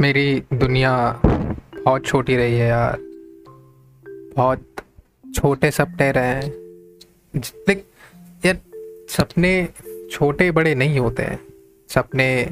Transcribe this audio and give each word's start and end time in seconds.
मेरी 0.00 0.42
दुनिया 0.52 1.20
बहुत 1.84 2.06
छोटी 2.06 2.36
रही 2.36 2.52
है 2.52 2.68
यार। 2.68 2.98
बहुत 4.36 4.74
छोटे 5.34 5.70
सपने 5.70 6.12
रहे 6.12 6.26
हैं। 6.26 6.50
जितने 7.36 7.82
यार, 8.48 8.58
सपने 9.08 9.68
छोटे 10.10 10.50
बड़े 10.50 10.74
नहीं 10.74 10.98
होते 10.98 11.22
हैं। 11.22 11.40
सपने 11.88 12.50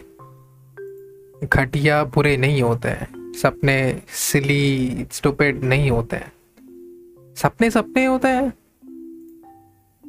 घटिया 1.44 2.04
बुरे 2.04 2.36
नहीं 2.36 2.62
होते 2.62 2.88
हैं। 2.88 3.32
सपने 3.32 4.02
सिली 4.08 5.06
स्टूपिड 5.12 5.64
नहीं 5.64 5.90
होते 5.90 6.16
हैं। 6.16 6.32
सपने 7.34 7.70
सपने 7.70 8.04
होते 8.04 8.28
हैं। 8.28 8.50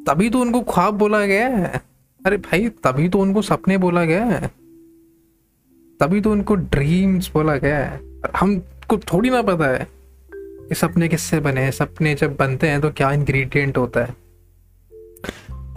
तभी 0.07 0.29
तो 0.29 0.39
उनको 0.39 0.61
ख्वाब 0.61 0.93
बोला 0.93 1.25
गया 1.25 1.47
है। 1.47 1.81
अरे 2.25 2.37
भाई, 2.37 2.69
तभी 2.69 3.09
तो 3.09 3.19
उनको 3.19 3.41
सपने 3.41 3.77
बोला 3.77 4.05
गया 4.05 4.25
है। 4.25 4.64
तभी 5.99 6.21
तो 6.21 6.31
उनको 6.31 6.55
ड्रीम्स 6.55 7.31
बोला 7.33 7.55
गया 7.55 7.77
है। 7.77 8.01
हमको 8.35 8.97
थोड़ी 8.97 9.29
ना 9.29 9.41
पता 9.41 9.67
है 9.67 9.87
कि 10.33 10.75
सपने 10.75 11.07
किससे 11.07 11.39
बने 11.39 11.61
हैं। 11.61 11.71
सपने 11.71 12.15
जब 12.15 12.35
बनते 12.35 12.69
हैं 12.69 12.81
तो 12.81 12.89
क्या 12.91 13.11
इंग्रेडिएंट 13.11 13.77
होता 13.77 13.99
है। 13.99 14.15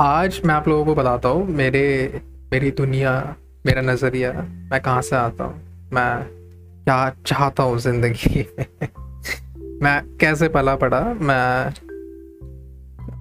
आज 0.01 0.41
मैं 0.45 0.55
आप 0.55 0.69
लोगों 0.69 0.85
को 0.85 0.95
बताता 0.95 1.29
हूँ, 1.29 1.49
मेरे, 1.49 2.21
मेरी 2.53 2.71
दुनिया, 2.71 3.37
मेरा 3.67 3.83
नज़रिया, 3.83 4.33
मैं 4.73 4.81
कहाँ 4.81 5.03
से 5.03 5.17
आता 5.17 5.45
हूँ। 5.45 5.89
मैं 5.93 6.23
क्या 6.85 7.17
चाहता 7.27 7.63
हूँ 7.63 7.79
ज़िंदगी 7.79 8.47
में 9.83 10.03
कैसे 10.21 10.49
पला 10.49 10.77
पड़ा, 10.77 11.01
मैं, 11.01 11.71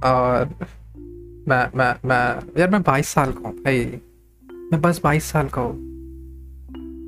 और 0.06 0.50
मैं 1.48 1.78
मैं 1.78 1.96
मैं, 2.06 2.40
यार 2.60 2.70
मैं 2.70 2.82
बाईस 2.82 3.08
साल 3.08 3.32
का 3.32 3.48
हूँ। 3.48 3.56
भाई, 3.56 4.00
मैं 4.72 4.82
बस 4.82 5.02
बाईस 5.04 5.24
साल 5.24 5.48
का 5.48 5.62
हूँ। 5.62 5.87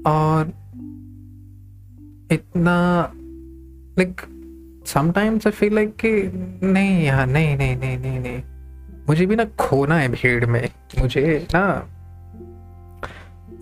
और 0.08 0.48
इतना 2.32 3.12
like 4.00 4.22
sometimes 4.88 5.48
I 5.48 5.52
feel 5.52 5.76
like 5.76 5.96
कि 6.06 6.32
नहीं 6.66 7.06
यार, 7.06 7.28
नहीं 7.28 7.58
नहीं 7.58 7.78
नहीं 7.78 7.98
नहीं 7.98 8.20
नहीं। 8.20 8.44
मुझे 9.10 9.26
भी 9.26 9.36
ना 9.36 9.46
खोना 9.46 9.96
है 9.96 10.08
भीड़ 10.08 10.46
में। 10.46 10.70
मुझे 11.00 11.48
ना, 11.56 11.88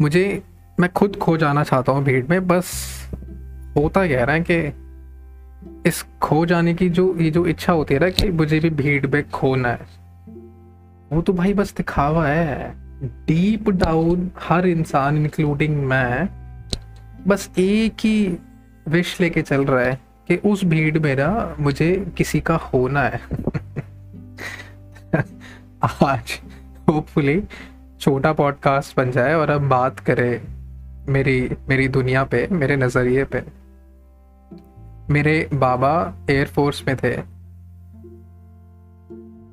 मुझे, 0.02 0.44
मैं 0.80 0.94
खुद 0.94 1.16
खो 1.16 1.38
जाना 1.38 1.64
चाहता 1.64 1.92
हूँ 1.92 2.04
भीड़ 2.04 2.26
में, 2.30 2.48
बस 2.48 2.72
होता 3.78 4.08
कह 4.08 4.24
रहा 4.24 4.36
है 4.36 4.46
कि 4.52 4.74
इस 5.90 6.06
खो 6.22 6.46
जाने 6.46 6.74
की 6.74 6.90
जो, 6.90 7.16
ये 7.18 7.32
जो 7.32 7.46
इच्छा 7.46 7.74
होती 7.74 7.94
है 7.94 8.00
ना 8.00 8.10
कि 8.10 8.30
मुझे 8.30 8.60
भी 8.60 8.70
भीड़ 8.70 9.08
में 9.08 9.30
खोना 9.30 9.70
है। 9.70 9.80
वो 11.14 11.22
तो 11.22 11.34
भाई 11.34 11.54
बस 11.54 11.76
दिखावा 11.78 12.28
है। 12.28 12.87
डीप 13.04 13.70
डाउन 13.70 14.32
हर 14.40 14.68
इंसान 14.68 15.18
इंक्लूडिंग 15.18 15.78
मैं, 15.78 16.30
बस 17.28 17.50
एक 17.58 17.94
ही 17.94 18.38
विश 18.88 19.22
लेके 19.22 19.42
चल 19.42 19.66
रहा 19.66 19.84
है 19.84 20.02
कि 20.28 20.36
उस 20.36 20.66
भीड़ 20.66 21.00
में 21.00 21.16
ना 21.16 21.56
मुझे 21.60 22.14
किसी 22.18 22.40
का 22.40 22.56
होना 22.56 23.02
है। 23.02 23.22
आज 25.84 26.42
होपफुली 26.90 27.44
छोटा 28.00 28.34
पॉडकास्ट 28.34 28.98
बन 28.98 29.12
जाए 29.12 29.34
और 29.34 29.50
अब 29.50 29.62
बात 29.62 30.00
करें 30.00 30.42
मेरी 31.10 31.52
मेरी 31.70 31.88
दुनिया 31.88 32.24
पे, 32.24 32.48
मेरे 32.52 32.76
नज़रिए 32.76 33.24
पे। 33.24 33.44
मेरे 35.10 35.50
बाबा 35.54 36.14
एयरफोर्स 36.30 36.84
में 36.88 36.98
थे। 36.98 37.18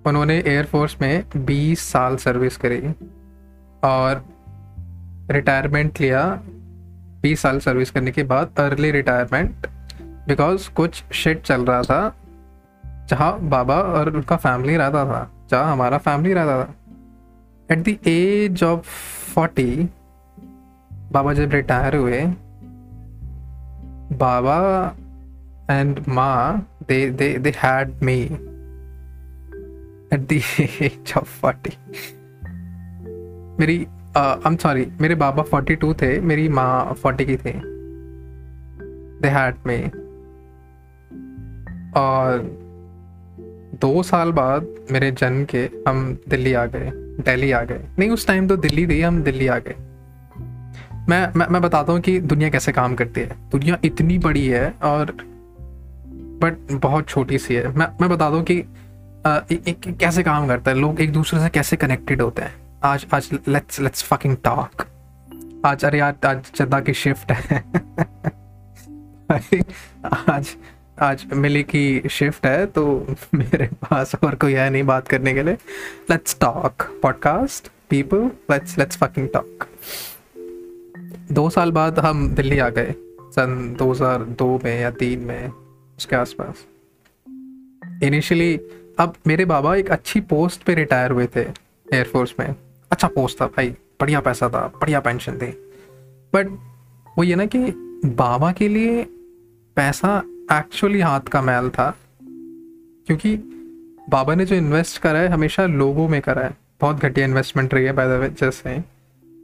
उन्होंने 0.06 0.38
एयरफोर्स 0.46 0.96
में 1.00 1.24
20 1.36 1.80
साल 1.80 2.16
सर्विस 2.16 2.56
करी। 2.56 2.94
और 3.84 4.24
रिटायरमेंट 5.30 6.00
लिया 6.00 6.22
20 7.22 7.40
साल 7.40 7.58
सर्विस 7.58 7.90
करने 7.90 8.10
के 8.10 8.22
बाद 8.22 8.58
अर्ली 8.58 8.90
रिटायरमेंट 8.90 9.66
बिकॉज़ 10.28 10.70
कुछ 10.70 11.02
शिट 11.12 11.42
चल 11.42 11.64
रहा 11.64 11.82
था, 11.82 12.14
जहाँ 13.08 13.38
बाबा 13.40 13.76
और 13.76 14.08
उनका 14.10 14.36
फैमिली 14.36 14.76
रहता 14.76 15.04
था, 15.04 15.30
जहाँ 15.50 15.72
हमारा 15.72 15.98
फैमिली 15.98 16.32
रहता 16.32 16.62
था। 16.64 16.74
At 17.70 17.82
the 17.84 18.08
age 18.08 18.62
of 18.62 18.86
forty 19.34 19.88
बाबा 21.12 21.32
जब 21.32 21.50
रिटायर 21.50 21.96
हुए, 21.96 22.20
बाबा 24.18 24.58
एंड 25.70 26.04
माँ 26.08 26.66
they 26.88 27.10
they 27.10 27.32
they 27.38 27.52
had 27.56 28.02
me 28.02 28.20
at 30.12 30.26
the 30.28 30.40
age 30.82 31.12
of 31.16 31.40
forty 31.40 31.76
मेरी 33.60 33.86
आई 34.16 34.40
एम 34.46 34.56
सॉरी 34.56 34.86
मेरे 35.00 35.14
बाबा 35.14 35.42
फोर्टी 35.42 35.74
टू 35.74 35.94
थे 35.94 36.20
मेरी 36.20 36.48
माँ 36.48 36.94
फोर्टी 36.94 37.24
की 37.24 37.36
थी 37.36 37.52
दे 39.22 39.52
में। 39.66 39.90
और 41.96 42.38
दो 43.80 44.02
साल 44.02 44.32
बाद 44.32 44.66
मेरे 44.90 45.10
जन्म 45.10 45.44
के 45.44 45.70
हम 45.88 46.18
दिल्ली 46.28 46.52
आ 46.52 46.66
गए 46.66 46.90
दिल्ली 46.94 47.50
आ 47.50 47.62
गए। 47.62 47.80
नहीं 47.98 48.10
उस 48.10 48.26
टाइम 48.26 48.48
तो 48.48 48.56
दिल्ली 48.56 48.86
थी 48.86 49.00
हम 49.00 49.22
दिल्ली 49.22 49.46
आ 49.46 49.58
गए। 49.58 49.74
मैं 51.08 51.32
मैं 51.36 51.46
मैं 51.46 51.62
बताता 51.62 51.92
हूँ 51.92 52.00
कि 52.00 52.20
दुनिया 52.20 52.50
कैसे 52.50 52.72
काम 52.72 52.94
करती 52.94 53.20
है। 53.20 53.50
दुनिया 53.50 53.78
इतनी 53.84 54.18
बड़ी 54.18 54.46
है 54.46 54.74
और 54.82 55.16
बट 56.42 56.72
बहुत 56.72 57.08
छोटी 57.08 57.38
सी 57.38 57.54
है। 57.54 57.68
मैं 57.68 57.86
मैं 58.00 58.10
बताता 58.10 58.36
हूँ 58.36 58.44
कि 58.44 58.64
आ, 59.26 59.40
ए, 59.52 59.60
ए, 59.68 59.76
कैसे 60.00 60.22
काम 60.22 60.48
करता 60.48 60.70
है। 60.70 60.76
लोग 60.76 61.00
एक 61.00 61.12
दूसरे 61.12 61.40
से 61.40 61.48
कैसे 61.48 61.76
कनेक्टेड 61.76 62.22
होते 62.22 62.42
हैं। 62.42 62.63
आज 62.84 63.04
आज 63.14 63.28
लेट्स 63.48 63.80
लेट्स 63.80 64.02
फकिंग 64.04 64.36
टॉक 64.44 64.82
आज, 65.66 65.84
अरे 65.84 65.98
यार, 65.98 66.16
आज 66.24 66.50
चंदा 66.54 66.80
की 66.80 66.94
शिफ्ट 66.94 67.30
है। 67.32 67.58
आज 70.28 70.48
आज 70.98 71.24
मिली 71.34 71.62
की 71.62 72.08
शिफ्ट 72.10 72.46
है 72.46 72.66
तो 72.66 72.84
मेरे 73.34 73.66
पास 73.82 74.14
और 74.14 74.34
कोई 74.34 74.52
है 74.52 74.68
नहीं 74.70 74.82
बात 74.82 75.08
करने 75.08 75.32
के 75.34 75.42
लिए। 75.42 75.54
Let's 76.10 76.36
talk 76.40 76.82
podcast 77.02 77.68
people 77.90 78.30
let's 78.50 78.78
let's 78.78 78.96
fucking 78.96 79.28
talk 79.28 79.66
दो 81.32 81.48
साल 81.50 81.70
बाद 81.70 81.98
हम 81.98 82.28
दिल्ली 82.34 82.58
आ 82.58 82.68
गए, 82.68 82.94
सन 83.30 83.74
2002 83.78 84.58
में 84.64 84.80
या 84.80 84.90
तीन 84.90 85.20
में, 85.20 85.48
उसके 85.96 86.16
आसपास। 86.16 86.64
इनिशियली 88.02 88.54
अब 88.98 89.14
मेरे 89.26 89.44
बाबा 89.44 89.74
एक 89.76 89.90
अच्छी 89.90 90.20
पोस्ट 90.20 90.62
पे 90.62 90.74
रिटायर 90.74 91.10
हुए 91.10 91.26
थे 91.36 91.46
एयरफोर्स 91.86 92.34
में। 92.40 92.54
अच्छा 92.94 93.08
पोस्ट 93.10 93.40
था 93.40 93.46
भाई, 93.46 93.68
बढ़िया 94.00 94.20
पैसा 94.20 94.48
था, 94.48 94.66
बढ़िया 94.80 95.00
पेंशन 95.00 95.38
थी। 95.38 95.46
बट 96.32 96.48
वो 97.16 97.24
ये 97.24 97.34
ना 97.34 97.46
कि 97.46 97.58
बाबा 98.16 98.50
के 98.52 98.68
लिए 98.68 99.02
पैसा 99.76 100.16
एक्चुअली 100.52 101.00
हाथ 101.00 101.28
का 101.28 101.42
मैल 101.42 101.68
था, 101.70 101.90
क्योंकि 103.06 103.36
बाबा 104.10 104.34
ने 104.34 104.44
जो 104.44 104.56
इन्वेस्ट 104.56 105.00
करा 105.02 105.18
है, 105.18 105.28
हमेशा 105.28 105.66
लोगों 105.66 106.08
में 106.08 106.20
करा 106.22 106.42
है। 106.42 106.56
बहुत 106.80 106.96
घटिया 106.96 107.26
इन्वेस्टमेंट 107.26 107.74
रही 107.74 107.84
है 107.84 107.92
बाय 107.92 108.06
द 108.08 108.20
वे 108.20 108.28
जैसे 108.30 108.76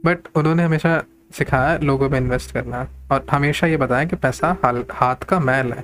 बट 0.05 0.27
उन्होंने 0.35 0.63
हमेशा 0.63 1.01
सिखाया 1.33 1.77
लोगों 1.79 2.09
में 2.09 2.19
इन्वेस्ट 2.19 2.51
करना, 2.51 2.87
और 3.11 3.25
हमेशा 3.31 3.67
ये 3.67 3.77
बताया 3.77 4.05
कि 4.05 4.15
पैसा 4.17 4.55
हाथ 4.93 5.23
का 5.23 5.39
मैल 5.41 5.71
है। 5.73 5.83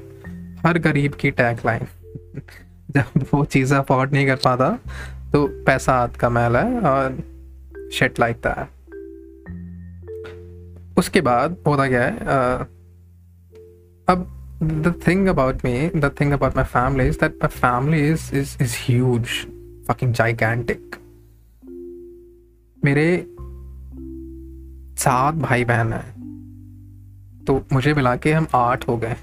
हर 0.65 0.77
गरीब 0.79 1.13
की 1.13 1.31
टैग 1.31 1.59
लाइन 1.65 1.87
जब 2.91 3.25
वो 3.33 3.43
चीज़ 3.45 3.73
अफोर्ड 3.75 4.13
नहीं 4.13 4.27
कर 4.27 4.35
पाता 4.43 4.69
तो 5.33 5.47
पैसा 5.65 5.93
हाथ 5.93 6.19
का 6.19 6.29
मैल 6.29 6.55
है, 6.55 6.79
और 6.81 7.17
शेट 7.91 8.19
लाइक 8.19 8.37
दैट 8.47 8.67
उसके 10.97 11.21
बाद 11.21 11.57
होता 11.67 11.87
क्या 11.87 12.03
है 12.03 12.17
अब 14.09 14.33
the 14.63 15.01
thing 15.07 15.27
about 15.27 15.55
me 15.65 15.91
the 15.95 16.15
thing 16.21 16.31
about 16.31 16.55
my 16.55 16.65
family 16.65 17.09
is 17.09 17.15
that 17.15 17.31
my 17.31 17.47
family 17.47 18.09
is 18.09 18.35
is 18.35 18.63
is 18.63 18.75
huge 18.79 19.27
fucking 19.87 20.13
gigantic 20.13 20.95
मेरे 22.85 23.25
सात 25.03 25.35
भाई 25.35 25.65
बहन 25.65 25.93
हैं 25.93 26.17
तो 27.47 27.65
मुझे 27.73 27.93
मिला 27.93 28.15
के 28.15 28.33
हम 28.33 28.47
आठ 28.55 28.87
हो 28.87 28.97
गए। 28.97 29.15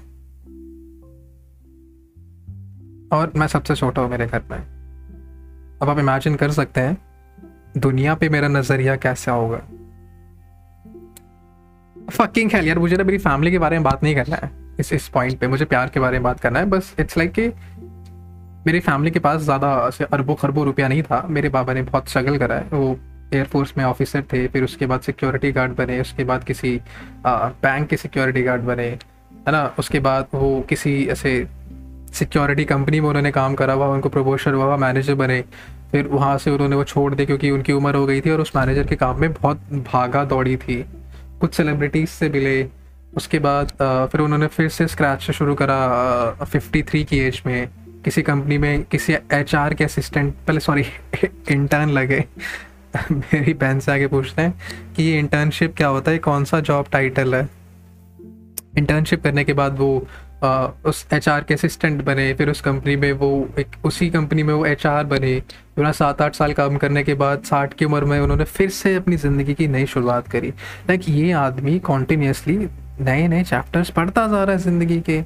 और 3.17 3.31
मैं 3.35 3.47
सबसे 3.47 3.75
छोटा 3.75 4.01
हूँ 4.01 4.09
मेरे 4.09 4.27
घर 4.27 4.43
में। 4.51 4.57
अब 5.81 5.89
आप 5.89 5.99
इमेजिन 5.99 6.35
कर 6.35 6.51
सकते 6.51 6.81
हैं 6.81 7.14
दुनिया 7.77 8.13
पे 8.15 8.29
मेरा 8.29 8.47
नज़रिया 8.47 8.95
कैसा 8.97 9.31
होगा? 9.31 9.57
फकिंग 11.95 12.49
खेल 12.49 12.67
यार, 12.67 12.79
मुझे 12.79 12.95
ना 12.95 13.03
मेरी 13.03 13.17
फैमिली 13.17 13.51
के 13.51 13.59
बारे 13.59 13.77
में 13.77 13.83
बात 13.83 14.03
नहीं 14.03 14.15
करना 14.15 14.35
है। 14.35 14.49
इस 14.79 14.93
इस 14.93 15.07
पॉइंट 15.09 15.39
पे 15.39 15.47
मुझे 15.47 15.65
प्यार 15.65 15.89
के 15.89 15.99
बारे 15.99 16.17
में 16.17 16.23
बात 16.23 16.39
करना 16.39 16.59
है। 16.59 16.65
बस 16.65 16.93
इट्स 16.99 17.17
लाइक 17.17 17.31
कि 17.31 17.47
मेरी 18.67 18.79
फैमिली 18.81 19.11
के 19.11 19.19
पास 19.19 19.41
ज़्यादा 19.41 19.71
अरबों 20.05 20.35
खरबों 20.35 20.65
रुपया 20.65 20.87
नहीं 20.87 21.03
था। 21.03 21.25
मेरे 21.29 21.49
बाबा 21.49 21.73
ने 21.73 21.81
बहुत 21.83 22.09
स्ट्रगल 22.09 22.37
करा 22.37 22.55
है। 22.55 22.67
वो 22.73 22.97
एयरफोर्स 23.33 23.73
में 23.77 23.83
ऑफिसर 23.85 24.23
थे, 24.33 24.47
फिर 24.47 24.63
उसके 24.63 24.85
बाद 24.85 25.01
सिक्योरिटी 25.01 25.51
गार्ड 25.51 25.75
बने, 25.75 25.99
उसके 26.01 26.23
बाद 26.23 26.43
किसी 26.43 26.79
बैंक 27.25 27.87
के 27.89 27.97
सिक्योरिटी 27.97 28.43
गार्ड 28.43 28.61
बने, 28.63 28.87
है 29.47 29.51
ना? 29.51 29.63
उसके 29.79 29.99
बाद 29.99 30.27
वो 30.33 30.59
किसी 30.69 31.05
ऐसे 31.07 31.47
सिक्योरिटी 32.13 32.65
कंपनी 32.65 32.99
में 32.99 33.07
उन्होंने 33.09 33.31
काम 33.31 33.55
करा 33.55 33.73
हुआ, 33.73 33.87
उनको 33.87 34.09
प्रमोशन 34.09 34.53
हुआ 34.53 34.77
मैनेजर 34.77 35.15
बने। 35.15 35.43
फिर 35.95 36.07
वहाँ 36.07 36.37
से 36.37 36.51
उन्होंने 36.51 36.75
वो 36.75 36.83
छोड़ 36.83 37.15
दिया 37.15 37.25
क्योंकि 37.25 37.51
उनकी 37.51 37.73
उम्र 37.73 37.95
हो 37.95 38.05
गई 38.05 38.21
थी 38.21 38.29
और 38.29 38.41
उस 38.41 38.51
मैनेजर 38.55 38.83
के 38.83 38.95
काम 38.95 39.21
में 39.21 39.33
बहुत 39.33 39.57
भागा 39.71 40.25
दौड़ी 40.25 40.57
थी। 40.57 40.85
कुछ 41.41 41.53
सेलिब्रिटीज 41.53 42.09
से 42.09 42.29
मिले, 42.29 42.67
उसके 43.17 43.39
बाद 43.39 43.71
फिर 44.11 44.21
उन्होंने 44.21 44.47
फिर 44.47 44.69
से 44.69 44.87
स्क्रैच 44.87 45.21
से 45.21 45.33
शुरू 45.33 45.55
करा 45.55 46.45
फिफ्टी 46.45 46.83
थ्री 46.83 47.03
की 47.03 47.19
एज 47.19 47.43
में। 47.45 47.69
किसी 48.05 48.21
कंपनी 48.21 48.57
में 48.57 48.83
किसी 48.83 49.13
एचआर 49.13 49.73
के 49.73 49.83
असिस्टेंट 49.83 50.33
पहले 50.47 50.59
सॉरी 50.59 50.85
इंटर्न 51.49 51.89
लगे। 51.99 52.25
मेरी 53.11 53.53
बहन 53.53 53.79
से 53.79 53.91
आगे 53.91 54.07
पूछते 54.07 54.41
हैं 54.41 54.61
कि 54.95 55.03
ये 55.03 55.19
इंटर्नशिप 55.19 55.75
क्या 55.77 55.87
होता 55.87 56.11
है? 56.11 56.17
कौन 56.17 56.43
सा 56.43 56.59
जॉब 56.59 56.85
टाइटल 56.91 57.35
है? 57.35 57.49
इंटर्नशिप 58.77 59.23
करने 59.23 59.43
के 59.43 59.53
बाद 59.53 59.79
वो 59.79 60.07
आ, 60.43 60.67
उस 60.85 61.05
एच 61.13 61.25
के 61.27 61.53
असिस्टेंट 61.53 62.03
बने 62.05 62.33
फिर 62.33 62.49
उस 62.49 62.61
कंपनी 62.61 62.95
में 62.95 63.11
वो 63.13 63.29
एक 63.59 63.75
उसी 63.85 64.09
कंपनी 64.09 64.43
में 64.43 64.53
वो 64.53 64.65
एच 64.65 64.85
बने। 64.85 65.39
फिर 65.75 65.91
सात 65.91 66.21
आठ 66.21 66.35
साल 66.35 66.53
काम 66.53 66.77
करने 66.77 67.03
के 67.03 67.13
बाद 67.13 67.43
साठ 67.43 67.73
की 67.73 67.85
उम्र 67.85 68.05
में 68.05 68.19
उन्होंने 68.19 68.43
फिर 68.45 68.69
से 68.69 68.95
अपनी 68.95 69.17
ज़िंदगी 69.17 69.53
की 69.53 69.67
नई 69.67 69.85
शुरुआत 69.85 70.27
करी। 70.27 70.49
लाइक 70.89 71.09
ये 71.09 71.31
आदमी 71.33 71.77
कॉन्टीन्यूसली 71.81 72.57
नए 73.01 73.27
नए 73.27 73.43
चैप्टर्स 73.43 73.89
पढ़ता 73.89 74.27
जा 74.27 74.43
रहा 74.43 74.55
है 74.55 74.61
ज़िंदगी 74.61 74.99
के। 75.01 75.21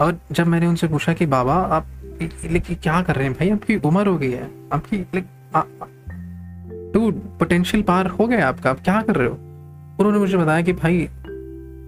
और 0.00 0.18
जब 0.32 0.46
मैंने 0.46 0.66
उनसे 0.66 0.88
पूछा 0.88 1.12
कि 1.12 1.26
बाबा 1.26 1.54
आप 1.54 1.86
लेकिन 2.22 2.76
क्या 2.82 3.00
कर 3.02 3.16
रहे 3.16 3.26
हैं 3.26 3.34
भाई? 3.34 3.50
आपकी 3.50 3.76
उम्र 3.78 4.06
हो 4.06 4.16
गई 4.18 4.30
है। 4.30 4.50
आपकी 4.72 5.04
टू 6.92 7.10
पोटेंशियल 7.38 7.82
पार 7.82 8.06
हो 8.08 8.26
गया 8.26 8.48
आपका। 8.48 8.70
आप 8.70 8.80
क्या 8.84 9.00
कर 9.02 9.16
रहे 9.16 9.28
हो? 9.28 9.34
उन्होंने 10.00 10.18
मुझे 10.18 10.36
बताया 10.36 10.62
कि 10.62 10.72
भाई 10.74 11.08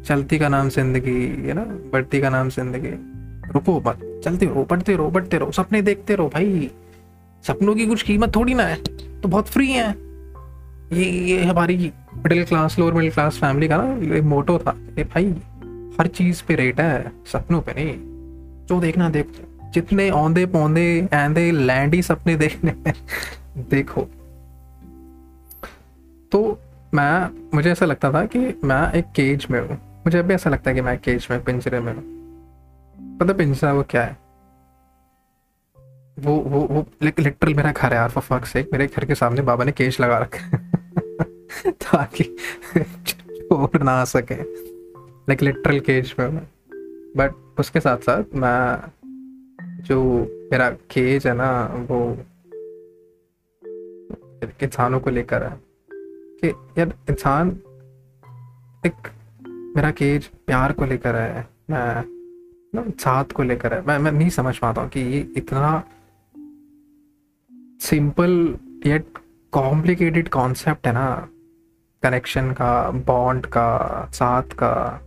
चलती 0.07 0.39
का 0.39 0.49
नाम 0.49 0.69
ज़िंदगी 0.69 1.21
है 1.47 1.55
ना 1.55 1.65
बढ़ती 1.93 2.21
का 2.21 2.31
नाम 2.31 2.49
ज़िंदगी। 2.51 2.91
रुको 3.53 3.79
मत, 3.81 3.99
चलते 4.25 4.47
रहो, 4.47 4.65
बढ़ते 4.65 4.97
रहो 4.97 5.11
बढ़ते 5.11 5.39
रहो, 5.39 5.51
सपने 5.53 5.81
देखते 5.83 6.15
रहो 6.15 6.29
भाई। 6.29 6.71
सपनों 7.45 7.75
की 7.75 7.87
कुछ 7.87 8.03
कीमत 8.03 8.35
थोड़ी 8.37 8.55
ना 8.55 8.63
है 8.63 8.77
तो 9.21 9.29
बहुत 9.29 9.49
फ्री 9.49 9.71
है। 9.71 9.89
ये 10.93 11.05
ये 11.05 11.45
हमारी 11.45 11.77
middle 12.17 12.45
class 12.45 12.79
lower 12.79 12.95
middle 12.95 13.11
class 13.11 13.39
family 13.39 13.69
का 13.69 13.77
ना 13.77 14.15
ये 14.15 14.21
मोटो 14.23 14.59
था 14.59 14.77
ए 14.99 15.05
भाई, 15.05 15.35
हर 16.01 16.07
चीज़ 16.09 16.43
पे 16.49 16.55
रेट 16.55 16.81
है, 16.81 17.13
सपनों 17.27 17.61
पे 17.61 17.73
नहीं। 17.75 17.97
जो 18.67 18.81
देखना 18.81 19.09
देख, 19.09 19.27
जितने 19.75 20.09
औंधे 20.13 20.47
पौंधे 20.47 21.51
लैंडी 21.53 22.03
सपने 22.03 22.37
देखने 22.37 22.75
देखो। 23.71 24.07
तो 26.33 26.59
मैं, 26.95 27.29
मुझे 27.55 27.71
ऐसा 27.71 27.87
लगता 27.87 28.13
था 28.13 28.25
कि 28.27 28.39
मैं 28.65 28.93
एक 28.93 29.05
केज 29.17 29.47
में 29.51 29.61
हूँ। 29.61 29.79
मुझे 30.07 30.19
अभी 30.19 30.35
ऐसा 30.35 30.51
लगता 30.51 30.71
है 30.71 30.75
कि 30.75 30.81
मैं 30.81 30.99
केज 30.99 31.29
में 31.31 31.45
पिंजरे 31.45 31.81
में 31.81 31.95
हूँ। 31.95 32.17
पता 33.19 33.33
पिंजरा 33.33 33.73
वो 33.73 33.83
क्या 33.83 34.05
है? 34.05 34.17
वो 36.19 36.37
वो 36.37 36.61
वो 36.61 36.87
लिटरल 37.03 37.55
मेरा 37.55 37.73
घर 37.73 37.91
है 37.91 37.95
यार 37.95 38.11
फॉर 38.11 38.23
फक 38.23 38.47
से 38.47 38.69
मेरे 38.73 38.87
घर 38.87 39.05
के 39.05 39.15
सामने 39.15 39.43
बाबा 39.43 39.65
ने 39.65 39.73
केज 39.73 39.97
लगा 40.01 40.19
रखा 40.19 40.39
है। 40.39 40.71
ताकि 41.71 42.37
चोर 43.07 43.83
ना 43.83 43.93
आ 43.93 44.05
सके। 44.05 44.43
लाइक 45.05 45.43
लिटरल 45.43 45.81
केज 45.81 46.15
में 46.19 46.29
मैं। 46.29 46.47
बट 47.17 47.61
उसके 47.61 47.81
साथ 47.81 47.99
साथ 47.99 48.25
मैं 48.35 48.83
जो 49.83 50.05
मेरा 50.53 50.71
केज 50.71 51.27
है 51.27 51.35
ना, 51.35 51.65
वो 51.65 52.19
इंसानों 54.63 55.01
को 55.01 55.11
लेकर 55.11 55.43
है। 55.43 55.61
कि 55.93 56.49
यार 56.79 56.89
इंसान 57.11 57.49
एक 58.87 59.16
मेरा 59.77 59.91
केज 59.91 60.27
प्यार 60.27 60.73
को 60.73 60.85
लेकर 60.85 61.17
है, 61.17 61.49
मैं, 61.71 62.05
ना, 62.75 62.85
साथ 62.91 63.25
को 63.25 63.43
लेकर 63.43 63.75
है। 63.75 63.87
मैं 63.87 63.99
मैं 63.99 64.13
नहीं 64.13 64.29
समझ 64.29 64.59
पाता 64.59 64.83
हूँ 64.83 64.91
कि 64.91 65.01
ये 65.01 65.29
इतना 65.37 65.85
सिंपल 67.81 68.57
येट 68.87 69.07
कॉम्प्लिकेटेड 69.53 70.29
कॉन्सेप्ट 70.29 70.87
है 70.87 70.93
ना 70.93 71.29
कनेक्शन 72.03 72.53
का 72.53 72.91
बॉन्ड 72.91 73.47
का, 73.47 74.09
साथ 74.13 74.43
का, 74.43 75.01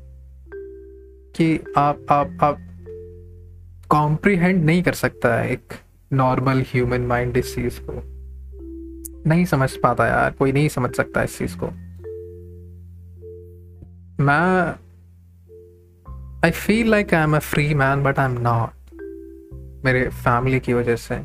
कि 1.35 1.63
आप 1.77 2.05
आप 2.09 2.37
आप 2.41 2.57
कॉम्प्रीहेंड 3.89 4.63
नहीं 4.65 4.83
कर 4.83 4.93
सकता 4.93 5.35
है 5.35 5.51
एक 5.51 5.73
नॉर्मल 6.13 6.61
ह्यूमन 6.61 7.01
माइंड 7.01 7.37
इस 7.37 7.55
चीज़ 7.55 7.79
को। 7.81 8.01
नहीं 9.29 9.45
समझ 9.45 9.77
पाता 9.77 10.07
यार, 10.07 10.31
कोई 10.31 10.51
नहीं 10.51 10.69
समझ 10.69 10.95
सकता 10.95 11.23
इस 11.23 11.37
चीज़ 11.37 11.57
को। 11.57 11.88
मैं 14.21 14.75
I 16.43 16.51
feel 16.51 16.89
like 16.89 17.13
I 17.13 17.23
am 17.23 17.35
a 17.35 17.39
free 17.39 17.73
man 17.73 18.03
but 18.03 18.19
I 18.19 18.25
am 18.25 18.37
not 18.41 18.91
मेरे 19.85 20.07
फैमिली 20.09 20.59
की 20.59 20.73
वजह 20.73 20.95
से। 20.95 21.15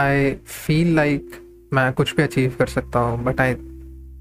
आई 0.00 0.34
फील 0.34 0.94
लाइक 0.96 1.30
मैं 1.72 1.92
कुछ 1.92 2.16
भी 2.16 2.22
अचीव 2.22 2.56
कर 2.58 2.66
सकता 2.66 2.98
हूँ 2.98 3.24
but 3.24 3.40
I 3.40 3.54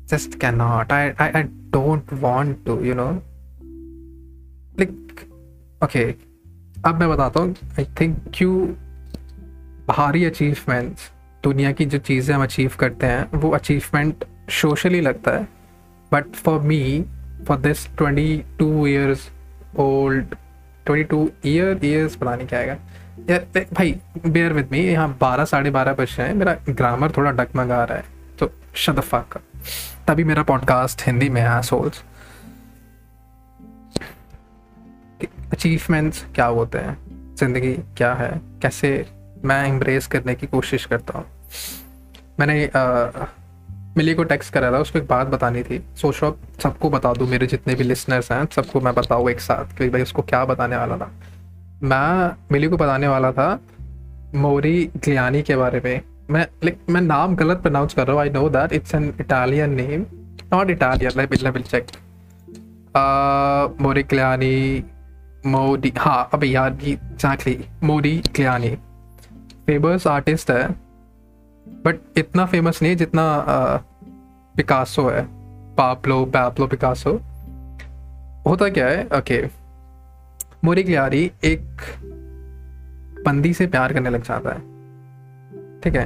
just 0.09 0.39
can 0.39 0.55
not 0.55 0.91
I 0.91 1.09
I 1.09 1.29
I 1.29 1.43
don't 1.73 2.13
want 2.13 2.65
to 2.65 2.79
you 2.83 2.93
know 2.93 3.11
like 4.79 4.89
okay 5.83 6.05
अब 6.85 6.99
मैं 6.99 7.09
बताता 7.09 7.39
हूँ। 7.39 7.55
आई 7.79 7.85
थिंक 8.01 8.17
क्यों 8.33 8.57
भारी 9.87 10.25
अचीवमेंट्स 10.25 11.11
दुनिया 11.43 11.71
की 11.71 11.85
जो 11.85 11.97
चीज़ें 11.97 12.35
हम 12.35 12.43
अचीव 12.43 12.71
करते 12.79 13.07
हैं, 13.07 13.31
वो 13.31 13.49
अचीवमेंट 13.49 14.25
सोशली 14.49 15.01
लगता 15.01 15.31
है। 15.31 15.47
But 16.11 16.25
for 16.25 16.61
me 16.61 17.05
twenty 17.47 18.45
two 18.59 18.87
years 18.87 19.29
old 19.77 20.35
twenty 20.85 21.03
two 21.03 21.31
year 21.45 21.85
years 21.85 22.15
पता 22.15 22.35
नहीं 22.35 22.47
क्या 22.47 22.59
आएगा। 22.59 22.77
यार 23.29 23.65
भाई 23.73 23.99
बेयर 24.27 24.53
विद 24.53 24.69
मी 24.71 24.79
यहाँ 24.79 25.17
बारह 25.21 25.45
साढ़े 25.45 25.71
बारह 25.71 25.93
बज 25.93 26.15
हैं 26.19 26.33
मेरा 26.33 26.57
ग्रामर 26.69 27.11
थोड़ा 27.11 27.31
डगमगा 27.31 27.83
रहा 27.83 27.97
है 27.97 28.03
तो 28.39 28.51
शदफा 28.75 29.19
का 29.19 29.39
तभी 30.07 30.23
मेरा 30.23 30.43
पॉडकास्ट 30.43 31.07
हिंदी 31.07 31.29
में 31.29 31.41
है 31.41 31.61
सोल्स 31.61 32.03
अचीवमेंट्स 35.51 36.25
क्या 36.35 36.45
होते 36.45 36.77
हैं? 36.77 36.97
ज़िंदगी 37.35 37.73
क्या 37.73 38.13
है? 38.13 38.41
कैसे 38.61 39.05
मैं 39.45 39.67
एम्ब्रेस 39.67 40.07
करने 40.07 40.35
की 40.35 40.47
कोशिश 40.47 40.85
करता 40.85 41.17
हूँ? 41.17 41.25
मैंने 42.39 42.65
आ, 42.65 43.09
मिली 43.99 44.13
को 44.13 44.23
टेक्स्ट 44.23 44.53
करा 44.53 44.71
था 44.71 44.77
उसको 44.79 44.99
एक 44.99 45.07
बात 45.07 45.27
बतानी 45.27 45.63
थी। 45.63 45.81
सोच 45.97 46.19
रहा 46.23 46.31
सबको 46.63 46.89
बता 46.89 47.13
दूँ, 47.13 47.27
मेरे 47.27 47.47
जितने 47.47 47.75
भी 47.75 47.83
लिसनर्स 47.83 48.31
हैं, 48.31 48.45
सबको 48.51 48.81
मैं 48.81 48.93
बताऊँ 48.95 49.29
एक 49.29 49.39
साथ 49.39 49.77
कि 49.77 49.89
भाई 49.89 50.01
उसको 50.01 50.21
क्या 50.21 50.43
बताने 50.45 50.77
वाला 50.77 50.97
था। 50.97 51.11
मैं 51.83 52.35
मिली 52.51 52.67
को 52.67 52.77
बताने 52.77 53.07
वाला 53.07 53.31
था 53.31 53.59
मोरी 54.35 54.89
ग्लियानी 54.97 55.41
के 55.41 55.55
बारे 55.55 55.81
में। 55.85 56.01
मैं 56.29 56.45
लाइक 56.63 56.79
मैं 56.89 57.01
नाम 57.01 57.35
गलत 57.35 57.57
प्रोनाउंस 57.57 57.93
कर 57.93 58.07
रहा 58.07 58.13
हूँ 58.13 58.21
I 58.21 58.29
know 58.29 58.49
that 58.49 58.73
it's 58.73 58.95
an 58.95 59.13
Italian 59.21 59.73
name 59.73 60.05
not 60.53 60.69
Italian 60.69 61.25
बिल्ला 61.25 61.51
बिल 61.51 61.61
चेक 61.61 61.85
मोरी 63.81 64.03
ग्लियानी 64.03 64.83
मोडी 65.45 65.93
हाँ 65.97 66.29
अबे 66.33 66.47
यार 66.47 66.77
एग्जैक्टली 66.83 67.57
मोडी 67.83 68.15
ग्लियानी 68.35 68.69
फ़ेमस 69.65 70.07
आर्टिस्ट 70.07 70.51
है 70.51 70.67
बट 71.85 72.17
इतना 72.17 72.45
फ़ेमस 72.45 72.81
नहीं 72.81 72.91
है 72.91 72.97
जितना 72.97 73.25
पिकासो 74.59 75.09
है। 75.09 75.27
पापलो 75.75 76.25
पैपलो 76.25 76.67
पिकासो 76.67 77.11
होता 78.47 78.69
क्या 78.69 78.87
है? 78.87 79.07
ओके 79.17 79.47
मोरी 80.63 80.83
ग्लियारी 80.83 81.31
एक 81.43 81.61
बंदी 83.25 83.53
से 83.53 83.67
प्यार 83.67 83.93
करने 83.93 84.09
लग 84.09 84.23
जाता 84.23 84.49
है। 84.49 84.59
ठीक 85.81 85.95
है? 85.95 86.05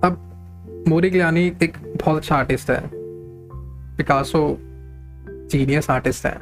अब 0.00 0.84
मोरी 0.88 1.10
ग्लियानी 1.10 1.52
एक 1.62 1.98
बहुत 2.04 2.18
अच्छा 2.18 2.36
आर्टिस्ट 2.36 2.70
है। 2.70 2.90
पिकासो 3.96 4.58
जीनियस 5.50 5.90
आर्टिस्ट 5.90 6.26
है। 6.26 6.36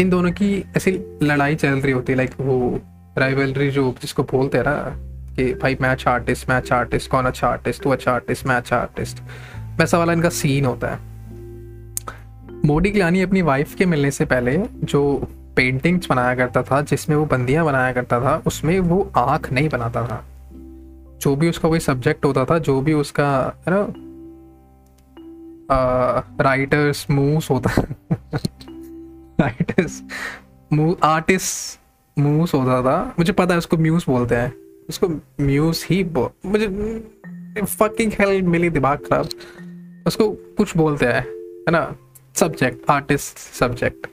इन 0.00 0.10
दोनों 0.10 0.32
की 0.32 0.64
ऐसी 0.76 1.18
लड़ाई 1.22 1.54
चल 1.54 1.68
रही 1.68 1.92
होती 1.92 2.12
है 2.12 2.16
लाइक 2.16 2.30
वो 2.40 2.80
राइवलरी 3.18 3.70
जो 3.70 3.94
जिसको 4.02 4.22
बोलते 4.22 4.58
हैं 4.58 4.64
ना 4.68 5.07
कि 5.40 5.54
भाई 5.54 5.76
मैं 5.80 5.88
अच्छा 5.88 6.10
आर्टिस्ट 6.10 6.48
मैं 6.48 6.56
अच्छा 6.56 6.76
आर्टिस्ट 6.76 7.10
कौन 7.10 7.24
अच्छा 7.24 7.48
आर्टिस्ट 7.48 7.82
तू 7.82 7.90
अच्छा 7.90 8.12
आर्टिस्ट 8.12 8.46
मैं 8.46 8.56
अच्छा 8.56 8.76
आर्टिस्ट 8.76 9.22
वैसा 9.78 9.98
वाला 9.98 10.12
इनका 10.12 10.28
सीन 10.28 10.64
होता 10.64 10.88
है। 10.88 10.98
मोडी 12.64 12.90
गिलानी 12.90 13.22
अपनी 13.22 13.42
वाइफ 13.42 13.74
के 13.74 13.86
मिलने 13.86 14.10
से 14.10 14.24
पहले 14.24 14.56
जो 14.84 15.28
पेंटिंग्स 15.56 16.06
बनाया 16.10 16.34
करता 16.34 16.62
था, 16.62 16.80
जिसमें 16.82 17.16
वो 17.16 17.26
बंदियाँ 17.26 17.64
बनाया 17.64 17.92
करता 17.92 18.20
था, 18.20 18.42
उसमें 18.46 18.80
वो 18.80 19.12
आँख 19.16 19.52
नहीं 19.52 19.68
बनाता 19.68 20.06
था। 20.06 20.24
जो 21.20 21.36
भी 21.36 21.48
उसका 21.48 21.68
कोई 21.68 21.80
सब्जेक्ट 21.80 22.24
होता 22.24 22.44
था, 22.44 22.58
जो 22.58 22.80
भी 22.80 22.92
उसका, 22.92 23.54
है 23.68 23.74
ना? 23.74 23.88
राइटर्स 26.44 27.06
मूव्स 27.10 27.50
होता 27.50 27.70
राइटर्स 29.40 30.02
आर्टिस्ट 31.02 31.80
मूव्स 32.18 32.54
होता 32.54 32.82
था। 32.82 33.14
मुझे 33.18 33.32
पता 33.32 33.54
है 33.54 33.58
उसको 33.58 33.76
म्यूज 33.76 34.04
बोलते 34.08 34.34
हैं। 34.34 34.52
उसको 34.88 35.08
म्यूज 35.40 35.86
ही 35.90 36.02
मुझे 36.46 36.66
फकिंग 37.64 38.12
हेल 38.12 38.42
मिली, 38.42 38.70
दिमाग 38.70 38.98
खराब। 38.98 39.28
उसको 40.06 40.30
कुछ 40.30 40.76
बोलते 40.76 41.06
हैं, 41.06 41.22
है 41.60 41.70
ना? 41.70 41.96
सब्जेक्ट 42.34 42.90
आर्टिस्ट 42.90 43.38
सब्जेक्ट 43.38 44.06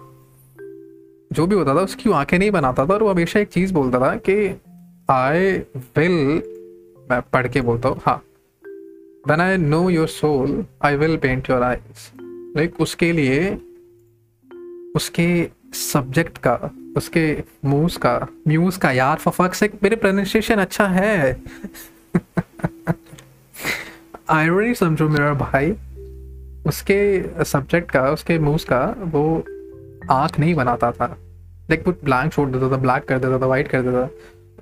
जो 1.34 1.48
भी 1.48 1.55
होता 1.55 1.75
था, 1.75 1.79
उसकी 1.79 2.12
आँखें 2.12 2.39
नहीं 2.39 2.51
बनाता 2.51 2.86
था, 2.86 2.94
और 2.94 3.03
वो 3.03 3.10
हमेशा 3.10 3.39
एक 3.39 3.48
चीज़ 3.48 3.74
बोलता 3.74 4.00
था 4.00 4.15
कि 4.15 4.62
आई 5.10 5.51
विल 5.98 6.41
मैं 7.10 7.22
पढ़ 7.22 7.48
के 7.48 7.62
बोलता 7.62 7.89
हूँ 7.89 8.01
हाँ। 8.05 8.24
When 9.27 9.41
I 9.41 9.58
know 9.58 9.89
your 9.89 10.08
soul 10.08 10.65
I 10.84 10.96
will 10.96 11.17
paint 11.17 11.50
your 11.50 11.63
eyes 11.63 12.12
like 12.58 12.82
उसके 12.82 13.12
लिए, 13.12 13.53
उसके 14.96 15.50
सब्जेक्ट 15.74 16.38
का 16.38 16.72
उसके 16.96 17.44
मूस 17.66 17.98
का 17.98 18.28
म्यूज 18.48 18.78
का, 18.78 18.92
यार 18.92 19.18
फक 19.18 19.54
से 19.54 19.70
मेरे 19.84 19.96
प्रोनाउंसिएशन 19.96 20.56
अच्छा 20.56 20.88
है। 20.88 21.42
आयरनी 24.30 24.74
समझो 24.74 25.10
मेरा 25.10 25.34
भाई। 25.34 25.72
उसके 26.68 27.25
सब्जेक्ट 27.44 27.92
का, 27.92 28.12
उसके 28.12 28.40
मूस 28.40 28.64
का, 28.64 28.96
वो 29.00 29.44
आँख 30.12 30.40
नहीं 30.40 30.56
बनाता 30.56 30.92
था। 30.92 31.06
लाइक 31.70 31.88
वो 31.88 31.94
ब्लैंक 32.04 32.34
छोड़ 32.34 32.50
देता 32.50 32.72
था 32.72 32.75
ब्लैक 32.75 33.04
कर 33.04 33.20
देता 33.20 33.40
था 33.40 33.46
वाइट 33.46 33.68
कर 33.68 33.82
देता 33.82 34.08
था। 34.08 34.10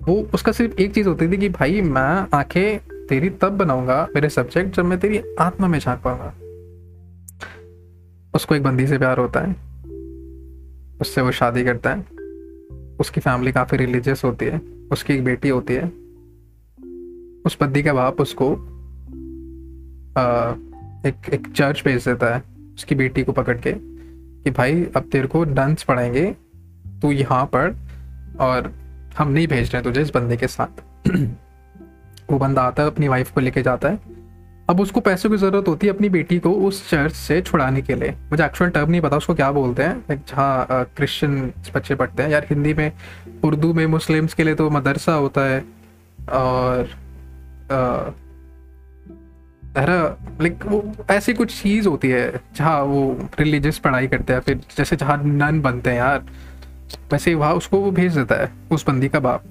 वो, 0.01 0.29
उसका 0.33 0.51
सिर्फ़ 0.51 0.75
एक 0.75 0.93
चीज़ 0.93 1.07
होती 1.07 1.31
थी 1.31 1.37
कि, 1.37 1.49
भाई, 1.49 1.81
मैं 1.81 2.37
आँखें 2.37 2.79
तेरी 3.07 3.29
तब 3.29 3.49
बनाऊँगा, 3.49 4.07
मेरे 4.15 4.29
सब्जेक्ट 4.29 4.75
जब 4.75 4.85
मैं 4.85 4.99
तेरी 4.99 5.23
आत्मा 5.39 5.67
में 5.67 5.79
झाँक 5.79 6.01
पाऊँगा। 6.07 6.33
उसको 8.35 8.55
एक 8.55 8.63
बंदी 8.63 8.87
से 8.87 8.97
प्यार 8.97 9.17
होता 9.17 9.39
है। 9.39 9.55
उससे 11.01 11.21
वो 11.21 11.31
शादी 11.31 11.63
करता 11.63 11.89
है। 11.89 12.12
उसकी 12.99 13.21
फैमिली 13.21 13.51
काफ़ी 13.51 13.77
रिलीजियस 13.77 14.23
होती 14.23 14.45
है 14.45 14.61
उसकी 14.91 15.13
एक 15.13 15.23
बेटी 15.23 15.49
होती 15.49 15.73
है। 15.73 15.85
उस 17.45 17.57
बंदी 17.61 17.83
का 17.83 17.93
बाप 17.93 18.21
उसको 18.21 18.53
आ, 20.17 20.51
एक 21.07 21.15
एक 21.33 21.47
चर्च 21.55 21.83
भेज 21.85 22.05
देता 22.05 22.35
है 22.35 22.43
उसकी 22.75 22.95
बेटी 22.95 23.23
को 23.23 23.31
पकड़ 23.31 23.57
के 23.57 23.73
कि 24.43 24.51
भाई 24.51 24.83
अब 24.83 25.09
तेरे 25.11 25.27
को 25.27 25.43
डांस 25.43 25.83
पढ़ाएँगे 25.83 26.35
तू 27.01 27.11
यहाँ 27.11 27.45
पर 27.45 27.75
और 28.39 28.73
हम 29.17 29.29
नहीं 29.29 29.47
भेज 29.47 29.73
रहे 29.73 29.81
तुझे 29.81 30.01
इस 30.01 30.11
बंदे 30.15 30.37
के 30.37 30.47
साथ। 30.47 30.81
वो 32.31 32.37
बंदा 32.39 32.61
आता 32.61 32.83
है 32.83 32.89
अपनी 32.89 33.07
वाइफ 33.07 33.31
को 33.31 33.41
लेके 33.41 33.61
जाता 33.61 33.89
है 33.89 33.99
अब 34.69 34.79
उसको 34.79 34.99
पैसों 34.99 35.29
की 35.29 35.37
ज़रूरत 35.37 35.67
होती 35.67 35.87
है 35.87 35.93
अपनी 35.93 36.09
बेटी 36.09 36.37
को 36.39 36.51
उस 36.67 36.89
चर्च 36.89 37.13
से 37.13 37.41
छुड़ाने 37.41 37.81
के 37.81 37.95
लिए। 37.95 38.11
मुझे 38.31 38.43
एक्चुअल 38.45 38.69
टर्म 38.69 38.91
नहीं 38.91 39.01
पता, 39.01 39.17
उसको 39.17 39.33
क्या 39.35 39.51
बोलते 39.51 39.83
हैं? 39.83 40.21
जहाँ 40.27 40.85
क्रिश्चियन 40.97 41.51
बच्चे 41.75 41.95
पढ़ते 41.95 42.23
हैं। 42.23 42.29
यार, 42.29 42.45
हिंदी 42.49 42.73
में, 42.73 42.91
उर्दू 43.43 43.73
में 43.73 43.85
मुस्लिम्स 43.87 44.33
के 44.33 44.43
लिए 44.43 44.55
तो 44.55 44.69
मदरसा 44.69 45.13
होता 45.13 45.45
है। 45.45 45.59
और 46.29 46.89
लाइक 50.41 50.65
वो 50.65 50.83
ऐसी 51.11 51.33
कुछ 51.33 51.61
चीज़ 51.61 51.87
होती 51.87 52.09
है, 52.09 52.41
जहाँ 52.55 52.81
वो 52.83 53.29
रिलीजियस 53.39 53.77
पढ़ाई 53.79 54.07
करते 54.07 54.33
हैं। 54.33 54.39
फिर 54.39 54.61
जैसे 54.77 54.95
जहाँ 54.95 55.21
नन 55.23 55.61
बनते 55.61 55.89
हैं 55.89 55.97
यार, 55.97 56.25
वैसे 57.11 57.33
वहाँ 57.35 57.53
उसको 57.53 57.79
वो 57.79 57.91
भेज 57.91 58.17
देता 58.17 58.35
है, 58.35 58.51
उस 58.71 58.87
बंदी 58.87 59.09
का 59.09 59.19
बाप। 59.19 59.43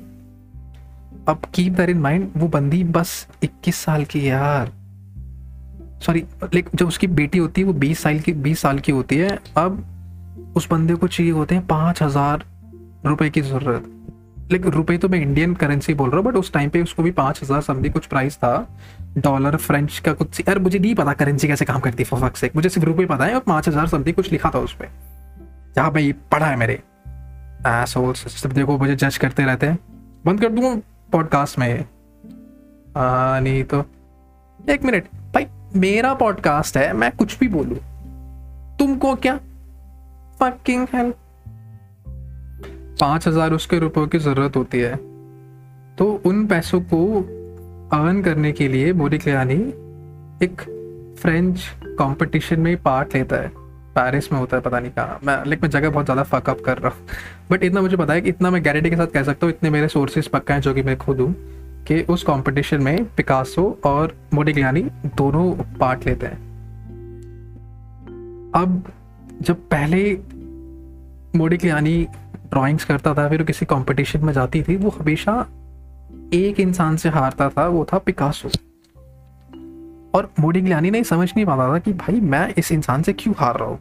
अब 1.28 1.42
कीप 1.54 1.72
दैट 1.72 1.88
इन 1.90 1.98
माइंड 1.98 2.30
वो 2.36 2.48
बंदी 2.48 2.84
बस 2.84 3.26
21 3.42 3.76
साल 3.76 4.04
की 4.04 4.28
यार। 4.28 4.72
सॉरी 6.02 6.20
लाइक 6.44 6.68
जब 6.74 6.86
उसकी 6.86 7.06
बेटी 7.08 7.38
होती 7.38 7.60
है 7.60 7.66
वो 7.66 7.72
20 7.80 7.98
साल 7.98 8.18
की 8.20 8.32
20 8.42 8.58
साल 8.58 8.78
की 8.78 8.92
होती 8.92 9.16
है 9.16 9.38
अब 9.56 9.84
उस 10.56 10.68
बंदे 10.70 10.94
को 10.94 11.08
चाहिए 11.08 11.32
होते 11.32 11.54
हैं 11.54 11.66
पाँच 11.66 12.02
हज़ार 12.02 12.44
रुपए 13.06 13.28
की 13.30 13.40
ज़रूरत। 13.40 13.84
लाइक 14.52 14.66
रुपए 14.66 14.96
तो 14.98 15.08
मैं 15.08 15.20
इंडियन 15.20 15.54
करेंसी 15.54 15.94
बोल 15.94 16.10
रहा 16.10 16.20
हूँ 16.20 16.26
बट 16.26 16.36
उस 16.36 16.52
टाइम 16.52 16.70
पे 16.70 16.82
उसको 16.82 17.02
भी 17.02 17.10
पाँच 17.10 17.42
हज़ार 17.42 17.60
समथिंग 17.60 17.92
कुछ 17.92 18.06
प्राइस 18.06 18.36
था। 18.36 18.54
डॉलर 19.18 19.56
फ्रेंच 19.56 19.98
का 19.98 20.12
कुछ 20.12 20.40
यार 20.40 20.58
मुझे 20.58 20.78
नहीं 20.78 20.94
पता 20.94 21.12
करेंसी 21.12 21.48
कैसे 21.48 21.64
काम 21.64 21.80
करती 21.80 22.04
है 22.04 22.30
से 22.30 22.50
मुझे 22.56 22.68
सिर्फ़ 22.68 22.88
रुपये 22.88 23.06
पता 23.06 23.24
है 23.24 23.34
और 23.34 23.40
पाँच 23.40 23.68
हज़ार 23.68 23.86
समथिंग 23.88 24.16
कुछ 24.16 24.30
लिखा 24.32 24.50
था 24.54 24.58
उस 24.58 24.74
पर 24.74 24.88
जहाँ 25.76 25.92
भाई 25.92 26.12
पढ़ा 26.32 26.46
है 26.46 26.56
मेरे। 26.56 26.78
सब 27.66 28.52
देखो 28.52 28.78
मुझे 28.78 28.96
जज 28.96 29.16
करते 29.16 29.44
रहते 29.44 29.66
हैं। 29.66 29.78
बंद 30.26 30.40
कर 30.40 30.48
दूँ 30.50 30.76
पॉडकास्ट 31.12 31.58
में 31.58 31.84
आ, 32.96 33.40
नहीं 33.40 33.64
तो 33.64 33.84
एक 34.60 34.84
मिनट 34.84 35.04
मेरा 35.76 36.12
पॉडकास्ट 36.14 36.76
है, 36.76 36.92
मैं 36.92 37.10
कुछ 37.16 37.38
भी 37.38 37.48
बोलू। 37.48 37.76
तुमको 38.78 39.14
क्या? 39.16 39.36
फकिंग 40.40 40.86
हेल्प 40.94 41.16
पाँच 43.00 43.26
हज़ार 43.28 43.52
उसके 43.52 43.78
रुपयों 43.78 44.06
की 44.06 44.18
ज़रूरत 44.18 44.56
होती 44.56 44.78
है। 44.78 44.96
तो 45.98 46.10
उन 46.26 46.46
पैसों 46.46 46.80
को 46.92 46.98
अर्न 47.96 48.22
करने 48.22 48.52
के 48.52 48.68
लिए 48.68 48.92
मोरिक्लियानी 48.92 49.54
एक 50.44 50.60
फ्रेंच 51.22 51.64
कंपटीशन 51.98 52.60
में 52.60 52.76
पार्ट 52.82 53.14
लेता 53.14 53.36
है। 53.36 53.50
पेरिस 53.96 54.32
में 54.32 54.38
होता 54.38 54.56
है, 54.56 54.62
पता 54.62 54.78
नहीं 54.80 54.90
कहाँ। 54.90 55.18
मैं 55.24 55.44
लेकिन 55.44 55.62
मैं 55.62 55.70
जगह 55.70 55.90
बहुत 55.90 56.04
ज़्यादा 56.04 56.22
फकअप 56.22 56.60
कर 56.60 56.78
रहा 56.78 56.92
हूँ। 56.92 57.06
बट 57.50 57.64
इतना 57.64 57.80
मुझे 57.80 57.96
पता 57.96 58.12
है 58.12 58.20
कि 58.20 58.28
इतना 58.28 58.50
मैं 58.50 58.64
गारंटी 58.64 58.90
के 58.90 58.96
साथ 58.96 59.06
कह 59.06 59.22
सकता 59.22 59.46
हूँ, 59.46 59.54
इतने 59.54 59.70
मेरे 59.70 59.88
सोर्सेज 59.88 60.28
पक्का 60.28 60.54
हैं 60.54 60.60
जो 60.60 60.74
कि 60.74 60.82
मैं 60.82 60.96
खुद 60.98 61.20
हूँ 61.20 61.34
कि 61.86 62.00
उस 62.00 62.22
कंपटीशन 62.22 62.82
में 62.82 63.04
पिकासो 63.04 63.80
और 63.84 64.16
मोडिग्लानी 64.34 64.82
दोनों 65.16 65.78
पार्ट 65.78 66.06
लेते 66.06 66.26
हैं। 66.26 66.52
अब 68.54 68.92
जब 69.42 69.56
पहले 69.56 70.18
मोडिग्लानी 71.38 72.04
ड्राइंग्स 72.50 72.84
करता 72.84 73.14
था, 73.14 73.28
फिर 73.28 73.42
किसी 73.42 73.66
कंपटीशन 73.66 74.24
में 74.24 74.32
जाती 74.32 74.62
थी, 74.62 74.76
वो 74.76 74.88
हमेशा 74.88 75.46
एक 76.32 76.60
इंसान 76.60 76.96
से 76.96 77.08
हारता 77.08 77.48
था, 77.48 77.66
वो 77.66 77.86
था 77.92 77.98
पिकासो 77.98 78.48
और 80.14 80.30
मोडिग्लानी 80.40 80.90
ने 80.90 81.04
समझ 81.04 81.32
नहीं 81.36 81.46
पाता 81.46 81.74
था 81.74 81.78
कि 81.78 81.92
भाई, 81.92 82.20
मैं 82.20 82.54
इस 82.58 82.72
इंसान 82.72 83.02
से 83.02 83.12
क्यों 83.12 83.34
हार 83.38 83.56
रहा 83.56 83.68
हूँ? 83.68 83.78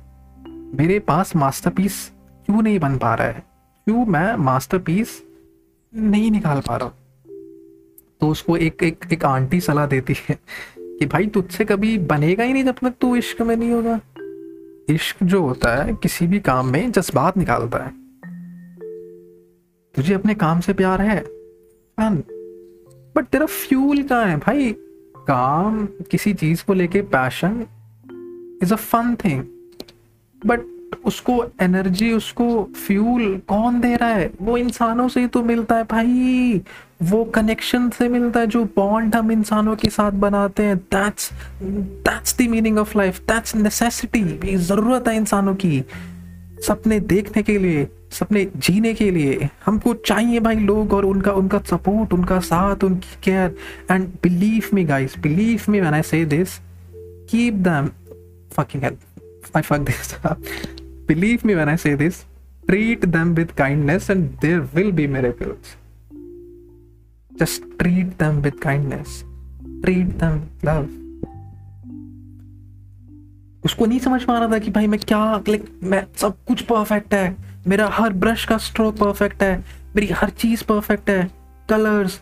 मेरे 0.76 1.00
पास 1.00 1.36
मास्टरपीस 1.36 2.12
क्यों 2.46 2.62
नहीं 2.62 2.80
बन 2.80 2.98
पा 2.98 3.16
रहा 3.16 3.28
है? 3.28 3.44
क्यों 3.86 4.06
मैं 4.06 4.36
मास्टरपीस 4.36 5.24
नहीं 5.96 6.32
निकाल 6.32 6.62
पा 6.62 6.78
रहा 6.78 6.90
तो 8.22 8.28
उसको 8.28 8.58
एक 8.58 8.84
एक 8.84 9.06
एक 9.14 9.26
आंटी 9.26 9.62
सलाह 9.62 9.86
देती 9.86 10.14
है 10.30 10.40
कि 10.80 11.06
भाई 11.06 11.28
तुझसे 11.28 11.66
कभी 11.66 11.98
बनेगा 11.98 12.44
ही 12.44 12.54
नहीं 12.54 12.64
जब 12.64 12.76
तक 12.84 12.94
तू 13.02 13.16
इश्क 13.16 13.42
में 13.42 13.56
नहीं 13.56 13.72
होगा। 13.72 14.00
इश्क 14.90 15.24
जो 15.24 15.42
होता 15.42 15.84
है, 15.84 15.94
किसी 15.94 16.28
भी 16.28 16.40
काम 16.40 16.68
में 16.68 16.92
जज्बात 16.92 17.38
निकालता 17.38 17.78
है। 17.78 17.92
तुझे 19.96 20.14
अपने 20.14 20.34
काम 20.34 20.60
से 20.60 20.74
प्यार 20.74 21.02
है? 21.02 21.24
बट 23.16 23.26
तेरा 23.26 23.46
फ्यूल 23.46 24.04
कहाँ 24.04 24.26
है 24.26 24.38
भाई? 24.38 24.76
काम, 25.18 25.86
किसी 25.86 26.34
चीज़ 26.34 26.64
को 26.66 26.74
लेके 26.74 27.02
passion 27.02 27.66
is 28.64 28.74
a 28.74 28.78
fun 28.78 29.16
thing 29.16 29.44
but 30.46 30.60
उसको 31.06 31.46
एनर्जी 31.62 32.12
उसको 32.14 32.64
फ्यूल 32.88 33.42
कौन 33.48 33.80
दे 33.82 33.96
रहा 33.96 34.10
है? 34.10 34.32
वो 34.42 34.58
इंसानों 34.58 35.08
से 35.08 35.20
ही 35.20 35.28
तो 35.28 35.44
मिलता 35.44 35.76
है 35.76 35.84
भाई। 35.84 36.62
वो 37.04 37.24
कनेक्शन 37.26 37.90
से 37.90 38.08
मिलता 38.10 38.40
है, 38.40 38.48
जो 38.48 38.64
बॉन्ड 38.66 39.16
हम 39.16 39.32
इंसानों 39.32 39.76
के 39.76 39.90
साथ 39.90 40.12
बनाते 40.12 40.64
हैं। 40.64 40.78
That's 40.78 41.30
that's 41.64 42.38
the 42.38 42.42
meaning 42.42 42.78
of 42.78 42.98
life 42.98 43.20
that's 43.20 43.56
necessity 43.56 44.56
ज़रूरत 44.58 45.08
है 45.08 45.16
इंसानों 45.16 45.56
की। 45.56 45.84
सपने 46.68 47.00
देखने 47.00 47.44
के 47.44 47.58
लिए, 47.58 47.88
सपने 48.12 48.46
जीने 48.58 48.94
के 48.94 49.10
लिए। 49.12 49.50
हमको 49.66 49.94
चाहिए 49.94 50.40
भाई 50.40 50.56
लोग 50.56 50.94
और 50.94 51.06
उनका 51.06 51.32
उनका 51.32 51.60
सपोर्ट 51.60 52.14
उनका 52.14 52.40
साथ, 52.40 52.84
उनकी 52.84 53.16
care 53.24 53.56
and 53.92 54.08
believe 54.24 54.70
me 54.74 54.84
guys 54.84 55.16
believe 55.20 55.62
me 55.70 55.80
when 55.80 55.94
I 55.94 56.02
say 56.02 56.26
this 56.26 56.58
keep 57.32 57.54
them 57.68 57.90
fucking 58.54 58.84
help 58.84 59.56
I 59.56 59.62
fuck 59.62 59.80
this 59.80 60.16
believe 61.12 61.40
me 61.46 61.56
when 61.56 61.70
I 61.70 61.78
say 61.78 61.96
this 61.96 62.24
treat 62.70 63.02
them 63.14 63.30
with 63.38 63.50
kindness 63.56 64.06
and 64.14 64.28
there 64.44 64.60
will 64.76 64.92
be 64.98 65.06
miracles. 65.14 65.72
Just 67.40 67.66
treat 67.80 68.12
them 68.22 68.38
with 68.46 68.60
kindness. 68.66 69.16
Treat 69.86 70.12
them 70.22 70.38
with 70.38 70.68
love. 70.70 70.86
उसको 73.66 73.86
नहीं 73.86 74.00
समझ 74.00 74.24
पा 74.24 74.38
रहा 74.40 74.52
था 74.52 74.60
कि 74.60 74.72
भाई 74.72 74.88
मैं 74.88 75.00
क्या 75.00 75.36
लाइक 75.50 75.66
मैं 75.84 76.06
सब 76.18 76.38
कुछ 76.46 76.62
परफेक्ट 76.62 77.14
है। 77.14 77.36
मेरा 77.68 77.90
हर 77.94 78.14
ब्रश 78.14 78.46
का 78.46 78.58
स्ट्रोक 78.58 78.98
परफेक्ट 78.98 79.44
है। 79.44 79.66
मेरी 79.96 80.08
हर 80.08 80.30
चीज़ 80.30 80.64
परफेक्ट 80.64 81.10
है। 81.10 81.32
कलर्स 81.70 82.22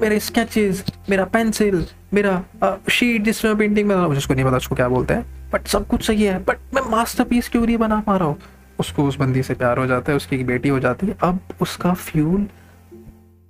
मेरे 0.00 0.20
स्केचेस 0.20 0.84
मेरा 1.10 1.24
पेंसिल 1.24 1.86
मेरा 2.14 2.44
शीट 2.90 3.22
जिसमें 3.22 3.58
पेंटिंग 3.58 3.88
बना 3.88 4.06
उसको 4.06 4.34
नहीं 4.34 4.44
पता 4.44 4.56
उसको 4.56 4.74
क्या 4.74 4.88
बोलते 4.88 5.14
हैं। 5.14 5.39
बट 5.52 5.66
सब 5.66 5.86
कुछ 5.86 6.06
सही 6.06 6.24
है। 6.24 6.38
बट 6.38 6.58
मैं 6.74 6.82
मास्टर 6.90 7.24
पीस 7.24 7.48
क्यों 7.48 7.66
नहीं 7.66 7.76
बना 7.78 8.00
पा 8.00 8.16
रहा 8.16 8.28
हूँ? 8.28 8.38
उसको 8.80 9.04
उस 9.04 9.16
बंदी 9.16 9.42
से 9.42 9.54
प्यार 9.54 9.78
हो 9.78 9.86
जाता 9.86 10.12
है, 10.12 10.16
उसकी 10.16 10.36
एक 10.36 10.46
बेटी 10.46 10.68
हो 10.68 10.80
जाती 10.80 11.06
है। 11.06 11.16
अब 11.22 11.38
उसका 11.60 11.92
फ्यूल 11.94 12.46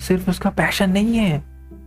सिर्फ़ 0.01 0.31
उसका 0.31 0.51
पैशन 0.51 0.91
नहीं 0.91 1.17
है। 1.17 1.39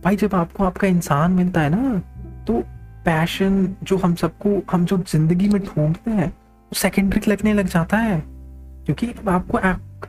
भाई, 0.04 0.16
जब 0.16 0.34
आपको 0.34 0.64
आपका 0.64 0.86
इंसान 0.86 1.32
मिलता 1.32 1.60
है 1.60 1.70
ना 1.70 1.98
तो 2.46 2.62
पैशन 3.04 3.74
जो 3.82 3.96
हम 3.96 4.14
सबको, 4.14 4.62
हम 4.72 4.84
जो 4.84 4.98
ज़िंदगी 4.98 5.48
में 5.48 5.60
ढूंढते 5.62 6.10
हैं, 6.10 6.28
वो 6.28 6.74
सेकेंडरी 6.74 7.30
लगने 7.30 7.52
लग 7.52 7.66
जाता 7.66 7.96
है। 7.96 8.22
क्योंकि 8.86 9.12
आपको 9.28 9.58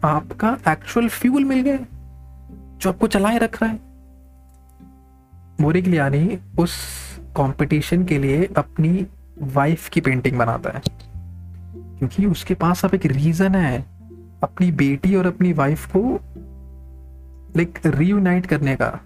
आपका 0.08 0.58
एक्चुअल 0.70 1.08
फ्यूल 1.10 1.44
मिल 1.46 1.62
गया 1.62 1.78
जो 2.78 2.90
आपको 2.90 3.08
चलाए 3.08 3.38
रख 3.38 3.62
रहा 3.64 3.72
है। 3.72 3.80
मोरिग्लियानी 5.62 6.40
उस 6.60 6.78
कंपटीशन 7.38 8.04
के 8.06 8.18
लिए 8.20 8.50
अपनी 8.58 9.06
वाइफ 9.42 9.90
की 9.90 10.02
पेंटिंग 10.02 10.38
बनाता 10.38 10.70
है। 10.70 10.82
क्योंकि 12.00 12.26
उसके 12.26 12.54
पास 12.54 12.86
अब 12.86 12.94
एक 12.94 13.06
रीजन 13.06 13.56
है। 13.56 13.86
अपनी 14.44 14.72
बेटी 14.72 15.16
और 15.16 15.26
अपनी 15.26 15.54
वाइफ 15.54 15.92
को 15.96 16.20
लाइक 17.58 17.80
रीयूनाइट 17.86 18.46
करने 18.46 18.76
का। 18.76 19.00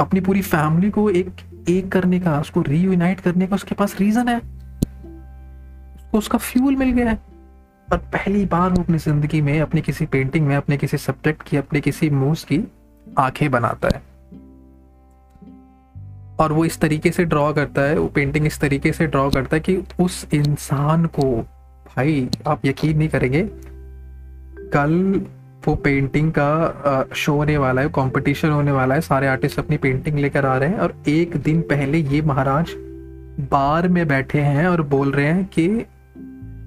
अपनी 0.00 0.20
पूरी 0.20 0.42
फैमिली 0.42 0.90
को 0.90 1.10
एक 1.10 1.30
एक 1.68 1.92
करने 1.92 2.20
का, 2.20 2.40
उसको 2.40 2.62
रीयूनाइट 2.62 3.20
करने 3.20 3.46
का 3.46 3.54
उसके 3.54 3.74
पास 3.74 4.00
रीजन 4.00 4.28
है। 4.28 4.38
उसको 4.38 6.18
उसका 6.18 6.38
फ्यूल 6.38 6.76
मिल 6.76 6.90
गया 6.90 7.10
है। 7.10 7.18
और 7.92 7.98
पहली 7.98 8.46
बार 8.46 8.70
वो 8.70 8.82
अपनी 8.82 8.98
ज़िंदगी 8.98 9.40
में, 9.40 9.60
अपनी 9.60 9.80
किसी 9.80 10.06
पेंटिंग 10.06 10.46
में, 10.46 10.56
अपने 10.56 10.76
किसी 10.76 10.98
सब्जेक्ट 10.98 11.42
की, 11.42 11.56
अपने 11.56 11.80
किसी 11.80 12.10
मूव्स 12.10 12.44
की 12.44 12.72
आँखें 13.18 13.50
बनाता 13.50 13.88
है। 13.94 14.09
और 16.40 16.52
वो 16.52 16.64
इस 16.64 16.78
तरीके 16.80 17.10
से 17.10 17.24
ड्रॉ 17.24 17.52
करता 17.52 17.82
है, 17.82 17.98
वो 17.98 18.06
पेंटिंग 18.06 18.46
इस 18.46 18.60
तरीके 18.60 18.92
से 18.92 19.06
ड्रॉ 19.06 19.30
करता 19.30 19.56
है 19.56 19.60
कि 19.60 19.82
उस 20.00 20.26
इंसान 20.34 21.06
को, 21.06 21.32
भाई, 21.86 22.28
आप 22.46 22.66
यकीन 22.66 22.98
नहीं 22.98 23.08
करेंगे, 23.08 23.42
कल 24.72 25.22
वो 25.66 25.74
पेंटिंग 25.74 26.32
का 26.38 27.08
शो 27.14 27.34
होने 27.34 27.56
वाला 27.58 27.82
है 27.82 27.88
कंपटीशन 27.88 28.50
होने 28.50 28.72
वाला 28.72 28.94
है, 28.94 29.00
सारे 29.00 29.26
आर्टिस्ट 29.26 29.58
अपनी 29.58 29.76
पेंटिंग 29.76 30.18
लेकर 30.18 30.46
आ 30.46 30.56
रहे 30.56 30.68
हैं 30.68 30.78
और 30.78 30.94
एक 31.08 31.36
दिन 31.36 31.60
पहले 31.62 31.98
ये 31.98 32.22
महाराज 32.22 32.74
बार 33.50 33.88
में 33.88 34.08
बैठे 34.08 34.40
हैं 34.40 34.66
और 34.66 34.82
बोल 34.82 35.10
रहे 35.12 35.26
हैं 35.26 35.44
कि 35.44 35.86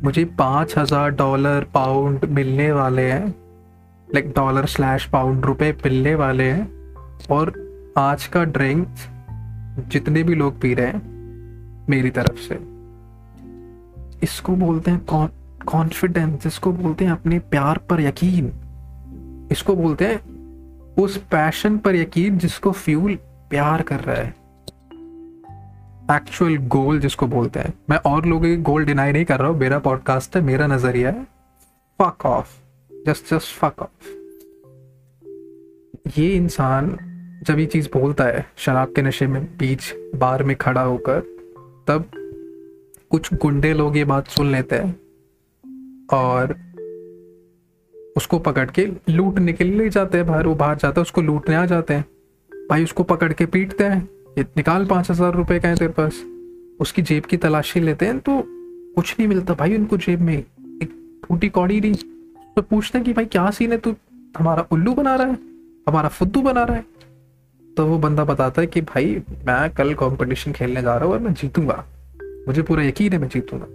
मुझे 0.03 0.25
पाँच 0.25 0.77
हज़ार 0.77 1.09
डॉलर 1.09 1.65
पाउंड 1.73 2.25
मिलने 2.25 2.71
वाले 2.71 3.01
हैं 3.01 3.27
लाइक 4.09 4.29
डॉलर 4.29 4.65
स्लैश 4.65 5.05
पाउंड 5.05 5.45
रुपए 5.45 5.71
मिलने 5.85 6.15
वाले 6.15 6.43
हैं 6.43 6.67
और 7.31 7.53
आज 7.97 8.27
का 8.27 8.43
ड्रिंक 8.43 8.87
जितने 9.79 10.23
भी 10.23 10.35
लोग 10.35 10.61
पी 10.61 10.73
रहे 10.73 10.87
हैं, 10.87 11.13
मेरी 11.89 12.09
तरफ़ 12.09 12.39
से। 12.39 12.55
इसको 14.23 14.55
बोलते 14.55 14.91
हैं 14.91 15.05
कॉन्फिडेंस 15.67 16.45
इसको 16.45 16.71
बोलते 16.71 17.05
हैं 17.05 17.11
अपने 17.11 17.39
प्यार 17.39 17.77
पर 17.77 18.01
यकीन। 18.01 18.53
इसको 19.51 19.75
बोलते 19.75 20.07
हैं 20.07 20.33
उस 20.95 21.17
पैशन 21.17 21.77
पर 21.77 21.95
यकीन 21.95 22.37
जिसको 22.37 22.71
फ्यूल 22.71 23.15
प्यार 23.49 23.81
कर 23.81 23.99
रहा 23.99 24.15
है। 24.15 24.43
एक्चुअल 26.11 26.57
गोल 26.57 26.99
जिसको 26.99 27.27
बोलते 27.27 27.59
हैं। 27.59 27.73
मैं 27.89 27.97
और 27.97 28.25
लोगों 28.25 28.41
की 28.41 28.57
गोल 28.57 28.85
डिनाई 28.85 29.11
नहीं 29.11 29.25
कर 29.25 29.39
रहा 29.39 29.49
हूँ। 29.49 29.59
मेरा 29.59 29.79
पॉडकास्ट 29.79 30.35
है, 30.35 30.41
मेरा 30.41 30.67
नज़रिया 30.67 31.09
है। 31.09 31.23
Fuck 32.01 32.25
off 32.25 32.47
just 33.07 33.33
just 33.33 33.57
fuck 33.57 33.79
off 33.79 34.09
ये 36.19 36.29
इंसान 36.29 36.97
जब 37.43 37.59
ये 37.59 37.65
चीज़ 37.65 37.87
बोलता 37.93 38.23
है, 38.23 38.45
शराब 38.57 38.93
के 38.95 39.01
नशे 39.01 39.27
में 39.27 39.43
बीच 39.57 39.93
बार 40.15 40.43
में 40.43 40.55
खड़ा 40.55 40.81
होकर, 40.81 41.19
तब 41.87 42.05
कुछ 43.11 43.33
गुंडे 43.33 43.73
लोग 43.73 43.97
ये 43.97 44.03
बात 44.05 44.27
सुन 44.27 44.51
लेते 44.51 44.75
हैं 44.75 44.95
और 46.13 46.55
उसको 48.17 48.39
पकड़ 48.39 48.69
के 48.69 48.85
लूटने 49.09 49.53
के 49.53 49.63
लिए 49.63 49.77
ले 49.77 49.89
जाते 49.89 50.17
हैं, 50.17 50.27
बाहर 50.27 50.47
वो 50.47 50.55
बाहर 50.55 50.75
जाता 50.75 50.99
है, 50.99 51.01
उसको 51.01 51.21
लूटने 51.21 51.55
आ 51.55 51.65
जाते 51.65 51.93
हैं। 51.93 52.05
भाई 52.51 52.83
उसको 52.83 53.03
पकड़ 53.03 53.31
के 53.33 53.45
पीटते 53.47 53.83
हैं, 53.83 54.01
ये 54.37 54.45
निकाल 54.57 54.85
पाँच 54.85 55.09
हज़ार 55.11 55.33
रुपये 55.33 55.59
का 55.59 55.69
है 55.69 55.75
तेरे 55.75 55.93
पास। 55.93 56.23
उसकी 56.79 57.01
जेब 57.01 57.25
की 57.25 57.37
तलाशी 57.39 57.79
लेते 57.79 58.05
हैं 58.05 58.19
तो 58.19 58.41
कुछ 58.95 59.15
नहीं 59.19 59.27
मिलता 59.27 59.53
भाई 59.53 59.75
उनको 59.77 59.97
जेब 59.97 60.21
में। 60.21 60.37
एक 60.37 60.89
टूटी 61.23 61.49
कौड़ी 61.49 61.79
नहीं 61.81 61.93
तो 62.55 62.61
पूछते 62.61 62.97
हैं 62.97 63.05
कि 63.05 63.13
भाई 63.13 63.25
क्या 63.27 63.49
सीन 63.51 63.71
है 63.71 63.77
तू? 63.77 63.95
हमारा 64.37 64.65
उल्लू 64.71 64.93
बना 64.93 65.15
रहा 65.15 65.27
है, 65.27 65.37
हमारा 65.87 66.09
फुद्दू 66.09 66.41
बना 66.41 66.63
रहा 66.63 66.75
है। 66.75 66.85
तो 67.77 67.85
वो 67.85 67.97
बंदा 67.97 68.23
बताता 68.23 68.61
है 68.61 68.67
कि 68.67 68.81
भाई, 68.81 69.21
मैं 69.29 69.69
कल 69.69 69.93
कंपटीशन 69.93 70.51
खेलने 70.51 70.81
जा 70.81 70.95
रहा 70.95 71.05
हूँ 71.05 71.13
और 71.13 71.19
मैं 71.19 71.33
जीतूँगा। 71.33 71.85
मुझे 72.47 72.61
पूरा 72.61 72.83
यकीन 72.83 73.13
है 73.13 73.19
मैं 73.19 73.27
जीतूँगा। 73.27 73.65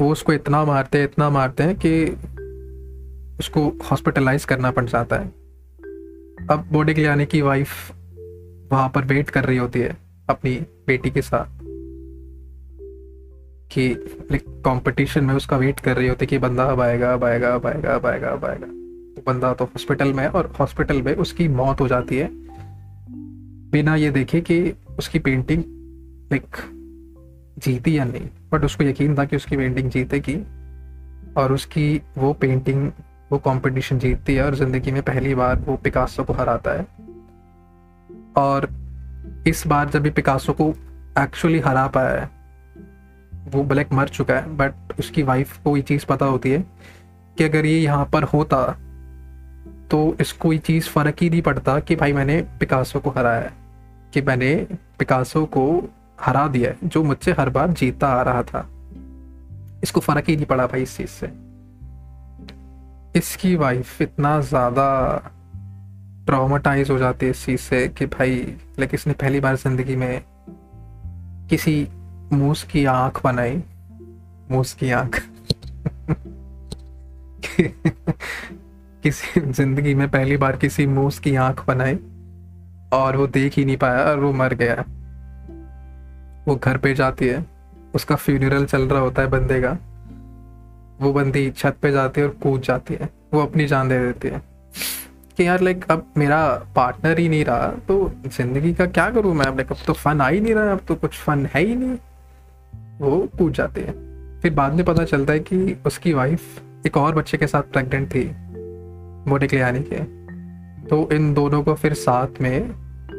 वो 0.00 0.12
उसको 0.12 0.32
इतना 0.32 0.64
मारते 0.64 0.98
हैं, 0.98 1.04
इतना 1.04 1.30
मारते 1.30 1.62
हैं 1.62 1.76
कि 1.86 2.06
उसको 3.38 3.78
हॉस्पिटलाइज 3.90 4.44
करना 4.44 4.70
पड़ 4.70 4.84
जाता 4.84 5.16
है। 5.16 5.28
अब 6.50 6.68
बॉडी 6.72 6.94
के 6.94 7.06
आने 7.06 7.26
की 7.26 7.42
वाइफ 7.42 7.92
वहाँ 8.72 8.88
पर 8.88 9.04
वेट 9.04 9.30
कर 9.30 9.44
रही 9.44 9.56
होती 9.56 9.80
है 9.80 9.96
अपनी 10.28 10.56
बेटी 10.86 11.10
के 11.10 11.22
साथ 11.22 11.46
कि 13.72 13.94
कंपटीशन 14.64 15.24
में 15.24 15.34
उसका 15.34 15.56
वेट 15.56 15.80
कर 15.80 15.96
रही 15.96 16.08
होती 16.08 16.24
है 16.24 16.26
कि 16.26 16.38
बंदा 16.38 16.64
अब 16.64 16.80
आएगा 16.80 17.12
अब 17.14 17.24
आएगा 17.24 17.54
अब 17.54 17.66
आएगा 17.66 17.94
अब 17.94 18.06
आएगा 18.06 18.28
अब 18.28 18.44
आएगा। 18.44 18.79
बंदा 19.26 19.52
तो 19.54 19.64
हॉस्पिटल 19.64 20.12
में 20.12 20.22
है 20.24 20.28
और 20.30 20.52
हॉस्पिटल 20.60 21.02
में 21.02 21.14
उसकी 21.14 21.48
मौत 21.48 21.80
हो 21.80 21.88
जाती 21.88 22.16
है। 22.16 22.28
बिना 23.70 23.94
ये 23.96 24.10
देखे 24.10 24.40
कि 24.40 24.60
उसकी 24.98 25.18
पेंटिंग 25.18 25.62
लाइक 26.32 26.56
जीती 27.58 27.98
या 27.98 28.04
नहीं। 28.04 28.28
बट 28.52 28.64
उसको 28.64 28.84
यकीन 28.84 29.18
था 29.18 29.24
कि 29.24 29.36
उसकी 29.36 29.56
पेंटिंग 29.56 29.90
जीतेगी 29.90 30.36
और 31.36 31.52
उसकी 31.52 32.02
वो 32.18 32.32
पेंटिंग 32.32 32.90
वो 33.32 33.38
कंपटीशन 33.38 33.98
जीतती 33.98 34.34
है 34.34 34.44
और 34.44 34.54
ज़िंदगी 34.54 34.92
में 34.92 35.02
पहली 35.02 35.34
बार 35.34 35.56
वो 35.58 35.76
पिकासो 35.76 36.24
को 36.24 36.32
हराता 36.32 36.70
है। 36.70 36.86
और 38.36 38.68
इस 39.46 39.66
बार 39.66 39.88
जब 39.88 40.02
भी 40.02 40.10
पिकासो 40.10 40.52
को 40.52 40.68
एक्चुअली 41.18 41.58
हरा 41.58 41.86
पाया 41.86 42.20
है, 42.20 42.30
वो 43.50 43.62
ब्लैक 43.64 43.92
मर 43.92 44.08
चुका 44.08 44.34
है 44.34 44.56
बट 44.56 44.98
उसकी 44.98 45.22
वाइफ 45.22 45.56
को 45.56 45.76
ये 45.76 45.82
चीज़ 45.82 46.06
पता 46.06 46.26
होती 46.26 46.50
है 46.50 46.64
कि 47.38 47.44
अगर 47.44 47.66
ये 47.66 47.78
यहाँ 47.78 48.08
पर 48.12 48.22
होता 48.22 48.58
तो 49.90 50.16
इसको 50.20 50.52
ये 50.52 50.58
चीज़ 50.58 50.88
फ़र्क 50.88 51.16
ही 51.22 51.30
नहीं 51.30 51.42
पड़ता 51.42 51.78
कि 51.80 51.96
भाई 51.96 52.12
मैंने 52.12 52.40
पिकासो 52.42 53.00
को 53.00 53.10
हराया 53.10 53.40
है, 53.40 53.52
कि 54.14 54.20
मैंने 54.22 54.66
पिकासो 54.98 55.44
को 55.46 55.88
हरा 56.20 56.46
दिया 56.48 56.70
है, 56.70 56.76
जो 56.84 57.02
मुझसे 57.04 57.32
हर 57.32 57.50
बार 57.50 57.70
जीता 57.70 58.08
आ 58.08 58.22
रहा 58.22 58.42
था। 58.42 58.68
इसको 59.82 60.00
फ़र्क 60.00 60.24
ही 60.28 60.36
नहीं 60.36 60.46
पड़ा 60.46 60.66
भाई 60.66 60.82
इस 60.82 60.96
चीज़ 60.96 61.08
से। 61.08 61.26
इसकी 63.18 63.56
वाइफ 63.56 64.02
इतना 64.02 64.40
ज़्यादा 64.40 65.16
ट्रामेटाइज 66.26 66.90
हो 66.90 66.98
जाती 66.98 67.26
है 67.26 67.30
इस 67.30 67.44
चीज़ 67.46 67.60
से 67.60 67.88
कि 67.88 68.06
भाई 68.06 68.36
लाइक 68.78 68.94
इसने 68.94 69.12
पहली 69.12 69.40
बार 69.40 69.56
ज़िंदगी 69.56 69.96
में 69.96 70.22
किसी 71.50 71.88
मूस 72.32 72.62
की 72.62 72.84
आँख 72.84 73.20
बनाई, 73.24 73.62
मूस 74.50 74.74
की 74.74 74.90
आँख। 74.90 75.22
किसी 79.02 79.40
ज़िंदगी 79.52 79.94
में 79.94 80.10
पहली 80.10 80.36
बार 80.36 80.56
किसी 80.56 80.86
मूस 80.86 81.18
की 81.18 81.34
आँख 81.36 81.66
बनाई 81.66 81.98
और 82.92 83.16
वो 83.16 83.26
देख 83.26 83.54
ही 83.54 83.64
नहीं 83.64 83.76
पाया, 83.76 84.04
और 84.04 84.18
वो 84.18 84.32
मर 84.32 84.54
गया। 84.54 84.84
वो 86.48 86.56
घर 86.56 86.76
पे 86.76 86.94
जाती 86.94 87.26
है, 87.26 87.44
उसका 87.94 88.16
फ्यूनरल 88.16 88.64
चल 88.64 88.82
रहा 88.82 89.00
होता 89.00 89.22
है 89.22 89.28
बंदे 89.28 89.60
का। 89.60 89.78
वो 91.00 91.12
बंदी 91.12 91.50
छत 91.50 91.76
पे 91.82 91.92
जाती 91.92 92.20
है 92.20 92.26
और 92.26 92.36
कूद 92.42 92.60
जाती 92.60 92.94
है। 92.94 93.08
वो 93.34 93.40
अपनी 93.40 93.66
जान 93.66 93.88
दे 93.88 93.98
देती 93.98 94.28
है। 94.28 94.42
कि 95.36 95.46
यार 95.46 95.60
लाइक 95.60 95.84
अब 95.90 96.06
मेरा 96.16 96.46
पार्टनर 96.76 97.18
ही 97.18 97.28
नहीं 97.28 97.44
रहा 97.44 97.66
तो 97.88 98.12
ज़िंदगी 98.26 98.74
का 98.74 98.86
क्या 98.86 99.10
करूँ 99.10 99.34
मैं? 99.34 99.46
अब 99.46 99.56
लाइक 99.56 99.70
अब 99.72 99.78
तो 99.86 99.92
फन 99.92 100.20
आ 100.20 100.28
ही 100.28 100.40
नहीं 100.40 100.54
रहा, 100.54 100.72
अब 100.72 100.80
तो 100.88 100.94
कुछ 100.94 101.18
फन 101.18 101.46
है 101.46 101.64
ही 101.64 101.74
नहीं। 101.76 101.98
वो 103.00 103.28
कूद 103.38 103.52
जाती 103.52 103.80
है। 103.80 103.92
फिर 104.40 104.54
बाद 104.54 104.72
में 104.72 104.84
पता 104.84 105.04
चलता 105.04 105.32
है 105.32 105.40
कि 105.40 105.76
उसकी 105.86 106.12
वाइफ 106.12 106.62
एक 106.86 106.96
और 106.96 107.14
बच्चे 107.14 107.38
के 107.38 107.46
साथ 107.46 107.62
प्रेग्नेंट 107.62 108.08
थी। 108.08 108.49
मोटे 109.28 109.60
आने 109.60 109.80
के 109.82 109.96
तो 110.86 111.10
इन 111.12 111.34
दोनों 111.34 111.62
को 111.62 111.74
फिर 111.74 111.94
साथ 111.94 112.40
में 112.40 112.68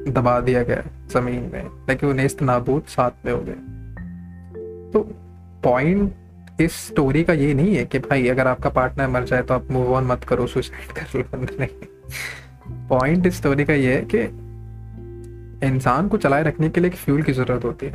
दबा 0.07 0.39
दिया 0.39 0.63
गया, 0.63 0.83
ज़मीन 1.07 1.49
में। 1.53 1.85
ताकि 1.87 2.05
वो 2.05 2.13
नेस्त 2.13 2.41
नाबूद 2.41 2.83
साथ 2.83 3.25
में 3.25 3.33
हो 3.33 3.41
गए। 3.41 3.53
तो 4.91 4.99
पॉइंट 5.63 6.13
इस 6.61 6.73
स्टोरी 6.73 7.23
का 7.23 7.33
ये 7.33 7.53
नहीं 7.53 7.75
है 7.75 7.85
कि 7.85 7.99
भाई 7.99 8.27
अगर 8.27 8.47
आपका 8.47 8.69
पार्टनर 8.69 9.07
मर 9.07 9.23
जाए 9.23 9.41
तो 9.41 9.53
आप 9.53 9.71
मूव 9.71 9.93
ऑन 9.93 10.03
मत 10.03 10.23
करो 10.23 10.47
सुसाइड 10.47 10.91
कर 10.91 11.19
लो 11.19 11.47
नहीं। 11.59 12.87
पॉइंट 12.87 13.27
इस 13.27 13.37
स्टोरी 13.37 13.65
का 13.65 13.73
ये 13.73 13.95
है 13.95 14.07
कि 14.15 14.19
इंसान 15.67 16.07
को 16.07 16.17
चलाए 16.17 16.43
रखने 16.43 16.69
के 16.69 16.81
लिए 16.81 16.89
एक 16.89 16.97
फ्यूल 16.97 17.23
की 17.23 17.33
ज़रूरत 17.33 17.65
होती 17.65 17.85
है। 17.85 17.93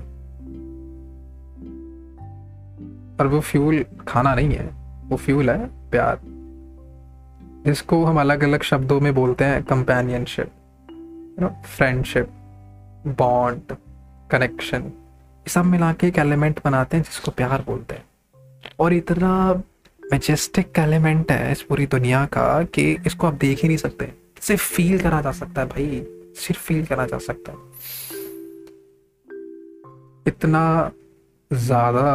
और 3.20 3.26
वो 3.26 3.40
फ्यूल 3.40 3.84
खाना 4.08 4.34
नहीं 4.34 4.52
है। 4.52 4.70
वो 5.08 5.16
फ्यूल 5.16 5.50
है 5.50 5.90
प्यार। 5.90 6.35
जिसको 7.66 8.04
हम 8.04 8.20
अलग 8.20 8.42
अलग 8.44 8.62
शब्दों 8.62 9.00
में 9.00 9.14
बोलते 9.14 9.44
हैं 9.44 9.62
कंपेनियनशिप 9.64 10.50
फ्रेंडशिप 11.66 12.28
बॉन्ड 13.18 13.72
कनेक्शन 14.30 14.82
ये 14.82 15.50
सब 15.50 15.64
मिला 15.64 15.92
के 15.92 16.06
एक 16.06 16.18
एलिमेंट 16.18 16.60
बनाते 16.64 16.96
हैं 16.96 17.04
जिसको 17.04 17.30
प्यार 17.30 17.62
बोलते 17.66 17.94
हैं। 17.94 18.04
और 18.80 18.92
इतना 18.92 19.32
मेजेस्टिक 20.02 20.78
एलिमेंट 20.78 21.30
है 21.32 21.52
इस 21.52 21.62
पूरी 21.62 21.86
दुनिया 21.88 22.24
का 22.26 22.62
कि 22.64 22.90
इसको 23.06 23.26
आप 23.26 23.34
देख 23.34 23.62
ही 23.62 23.68
नहीं 23.68 23.78
सकते। 23.78 24.12
सिर्फ़ 24.42 24.62
फील 24.74 24.98
करा 25.00 25.20
जा 25.20 25.32
सकता 25.32 25.60
है 25.60 25.66
भाई, 25.68 26.02
सिर्फ़ 26.36 26.60
फील 26.60 26.84
करा 26.86 27.06
जा 27.06 27.18
सकता 27.18 27.52
है। 27.52 27.58
इतना 30.26 30.90
ज़्यादा 31.50 32.06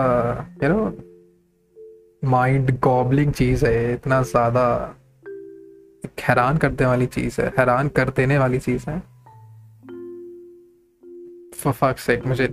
यू 0.64 0.70
नो 0.70 2.30
माइंड 2.30 2.80
गॉबलिंग 2.80 3.34
चीज़ 3.34 3.66
है, 3.66 3.94
इतना 3.94 4.22
ज़्यादा 4.24 4.96
हैरान 6.22 6.58
करने 6.58 6.86
वाली 6.86 7.06
चीज़ 7.08 7.42
है, 7.42 7.48
हैरान 7.58 7.88
कर 7.90 8.10
देने 8.10 8.38
वाली 8.38 8.60
चीज़ 8.60 8.90
है। 8.90 9.02
मुझे 12.28 12.48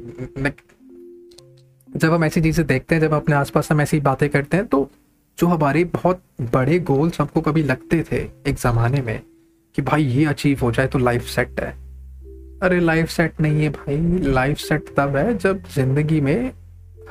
जब 1.88 2.12
हम 2.12 2.24
ऐसी 2.24 2.40
चीज़ें 2.40 2.66
देखते 2.66 2.94
हैं, 2.94 3.02
जब 3.02 3.12
अपने 3.14 3.34
आसपास 3.36 3.70
हम 3.72 3.80
ऐसी 3.80 4.00
बातें 4.00 4.28
करते 4.28 4.56
हैं 4.56 4.66
तो 4.66 4.88
जो 5.38 5.46
हमारे 5.46 5.84
बहुत 5.86 6.22
बड़े 6.52 6.78
गोल्स 6.80 7.20
हमको 7.20 7.40
कभी 7.40 7.62
लगते 7.62 8.02
थे 8.12 8.16
एक 8.46 8.56
ज़माने 8.56 9.00
में, 9.02 9.20
कि 9.74 9.82
भाई 9.82 10.04
ये 10.04 10.24
अचीव 10.26 10.60
हो 10.62 10.70
जाए 10.72 10.86
तो 10.86 10.98
लाइफ 10.98 11.22
सेट 11.26 11.60
है। 11.60 11.70
अरे 12.62 12.80
लाइफ 12.80 13.08
सेट 13.08 13.40
नहीं 13.40 13.62
है 13.62 13.68
भाई 13.70 13.96
लाइफ 14.24 14.58
सेट 14.58 14.94
तब 14.96 15.16
है 15.16 15.36
जब 15.38 15.62
ज़िंदगी 15.74 16.20
में 16.20 16.52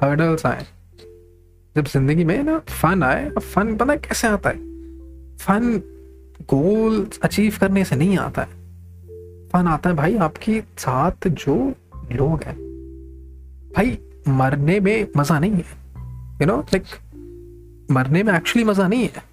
हर्डल्स 0.01 0.45
आए। 0.45 0.65
जब 1.75 1.85
ज़िंदगी 1.85 2.23
में 2.23 2.41
ना 2.43 2.57
फन 2.71 3.03
आए 3.03 3.29
फन 3.31 3.75
पता 3.77 3.95
कैसे 3.97 4.27
आता 4.27 4.49
है? 4.49 4.57
फन 5.37 5.81
गोल 6.41 7.09
अचीव 7.23 7.53
करने 7.59 7.85
से 7.85 7.95
नहीं 7.95 8.17
आता 8.17 8.41
है। 8.41 8.47
फन 9.49 9.67
आता 9.67 9.89
है, 9.89 9.95
भाई, 9.95 10.15
आपके 10.15 10.63
साथ 10.77 11.27
जो 11.27 11.73
लोग 12.11 12.43
हैं। 12.43 12.55
भाई, 13.75 13.97
मरने 14.27 14.79
में 14.79 15.07
मज़ा 15.17 15.39
नहीं 15.39 15.51
है। 15.51 15.65
यू 16.41 16.45
नो 16.45 16.57
लाइक 16.59 16.83
मरने 17.91 18.23
में 18.23 18.33
एक्चुअली 18.33 18.63
मज़ा 18.63 18.87
नहीं 18.87 19.09
है। 19.15 19.23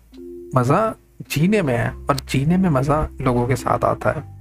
मज़ा 0.57 0.95
जीने 1.31 1.62
में 1.62 1.77
है, 1.77 1.90
और 1.90 2.17
जीने 2.17 2.57
में 2.57 2.71
मज़ा 2.71 3.09
लोगों 3.21 3.47
के 3.47 3.57
साथ 3.57 3.85
आता 3.85 4.11
है। 4.11 4.35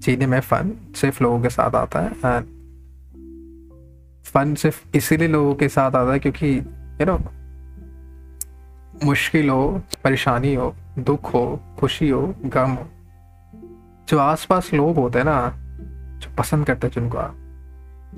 जीने 0.00 0.26
में 0.26 0.40
फन 0.40 0.72
सिर्फ़ 0.94 1.22
लोगों 1.22 1.40
के 1.40 1.48
साथ 1.48 1.74
आता 1.74 2.00
है 2.00 2.10
एंड 2.10 2.44
फन 4.24 4.54
सिर्फ़ 4.54 4.96
इसीलिए 4.96 5.28
लोगों 5.28 5.54
के 5.54 5.68
साथ 5.68 5.90
आता 5.90 6.12
है 6.12 6.18
क्योंकि 6.18 6.58
यू 7.00 7.04
नो 7.04 7.20
मुश्किल 9.04 9.48
हो, 9.48 9.82
परेशानी 10.04 10.54
हो 10.54 10.74
दुख 11.04 11.34
हो 11.34 11.60
खुशी 11.78 12.08
हो 12.08 12.34
गम। 12.44 12.70
हो 12.70 12.88
जो 14.08 14.18
आसपास 14.18 14.70
लोग 14.74 14.96
होते 14.96 15.18
हैं 15.18 15.26
ना, 15.26 15.54
जो 16.18 16.34
पसंद 16.38 16.66
करते 16.66 16.86
हैं 16.86 16.94
जिनको 16.94 17.18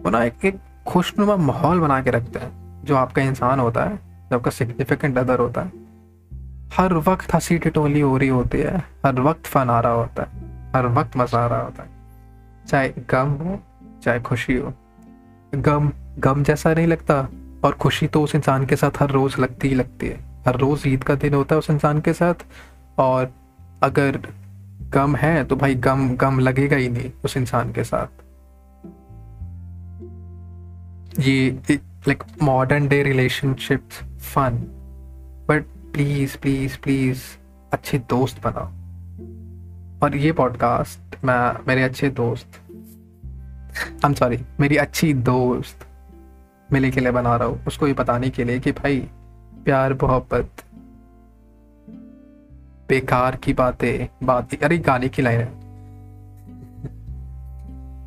वो 0.03 0.11
ना 0.11 0.25
एक 0.25 0.45
एक 0.45 0.59
खुशनुमा 0.87 1.37
माहौल 1.37 1.81
बना 1.81 2.03
के 2.03 2.11
रखते 2.11 2.38
हैं। 2.38 2.85
जो 2.85 2.97
आपका 2.97 3.23
इंसान 3.23 3.61
होता 3.61 3.85
है, 3.85 3.97
जो 3.97 4.37
आपका 4.37 4.51
सिग्निफिकेंट 4.51 5.18
अदर 5.18 5.38
होता 5.38 5.61
है। 5.61 5.73
हर 6.75 6.95
वक्त 6.95 7.35
हँसी 7.35 7.59
टिटोली 7.59 8.01
हो 8.01 8.16
रही 8.16 8.29
होती 8.29 8.59
है, 8.59 8.79
हर 9.07 9.21
वक्त 9.21 9.47
फन 9.47 9.71
आ 9.71 9.81
रहा 9.81 9.92
होता 9.92 10.23
है, 10.23 10.29
हर 10.77 10.87
वक्त 10.87 11.16
मज़ा 11.16 11.45
आ 11.45 11.47
रहा 11.47 11.62
होता 11.62 11.83
है। 11.83 11.88
चाहे 12.66 12.92
गम 13.11 13.29
हो, 13.29 13.61
चाहे 14.03 14.21
खुशी 14.21 14.57
हो। 14.57 14.73
गम 15.55 15.92
गम 16.18 16.42
जैसा 16.42 16.75
नहीं 16.75 16.87
लगता, 16.87 17.29
और 17.64 17.73
खुशी 17.73 18.07
तो 18.07 18.23
उस 18.23 18.35
इंसान 18.35 18.66
के 18.66 18.77
साथ 18.77 18.90
हर 19.01 19.11
रोज 19.11 19.38
लगती 19.38 19.68
ही 19.68 19.75
लगती 19.75 20.09
है। 20.09 20.42
हर 20.47 20.57
रोज 20.57 20.83
ईद 20.87 21.05
का 21.05 21.14
दिन 21.14 21.35
होता 21.35 21.55
है 21.55 21.59
उस 21.59 21.71
इंसान 21.71 22.01
के 22.01 22.12
साथ 22.12 22.35
और 22.98 23.33
अगर 23.83 24.20
गम 24.88 25.16
है 25.16 25.44
तो 25.44 25.57
भाई 25.57 25.74
गम 25.74 26.16
गम 26.16 26.38
लगेगा 26.38 26.76
ही 26.76 26.88
नहीं 26.88 27.11
उस 27.24 27.37
इंसान 27.37 27.72
के 27.72 27.85
साथ। 27.85 28.07
ये 31.20 31.59
like 32.09 32.22
modern 32.42 32.88
day 32.88 33.02
relationship 33.02 33.88
fun 34.20 34.50
but 35.48 35.64
please 35.92 36.38
please 36.38 36.78
please 36.78 37.22
अच्छे 37.72 37.98
दोस्त 37.98 38.46
बनाओ। 38.46 38.68
और 40.02 40.16
ये 40.16 40.33
पॉडकास्ट 40.33 41.24
मैं, 41.24 41.64
मेरे 41.68 41.83
अच्छे 41.83 42.11
दोस्त 42.11 42.61
आई 43.76 44.00
एम 44.05 44.12
सॉरी 44.12 44.38
मेरी 44.61 44.76
अच्छी 44.76 45.14
दोस्त 45.14 45.87
मिले 46.72 46.90
के 46.90 47.00
लिए 47.00 47.11
बना 47.11 47.37
रहा 47.37 47.48
हूँ। 47.48 47.64
उसको 47.66 47.87
ये 47.87 47.92
बताने 47.92 48.31
के 48.31 48.44
लिए 48.44 48.61
कि 48.61 48.72
भाई, 48.72 49.00
प्यार, 49.64 49.94
मोहब्बत 49.94 50.48
बेकार 52.92 53.37
की 53.37 53.52
बातें, 53.52 54.26
बात 54.26 54.55
अरे 54.62 54.78
गाने 54.78 55.09
की 55.09 55.22
लाइन 55.22 55.40
है। 55.40 55.52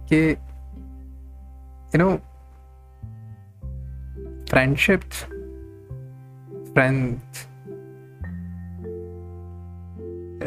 कि 0.06 0.32
you 1.96 1.98
know 1.98 2.16
friendships 4.46 5.24
friends 6.74 7.48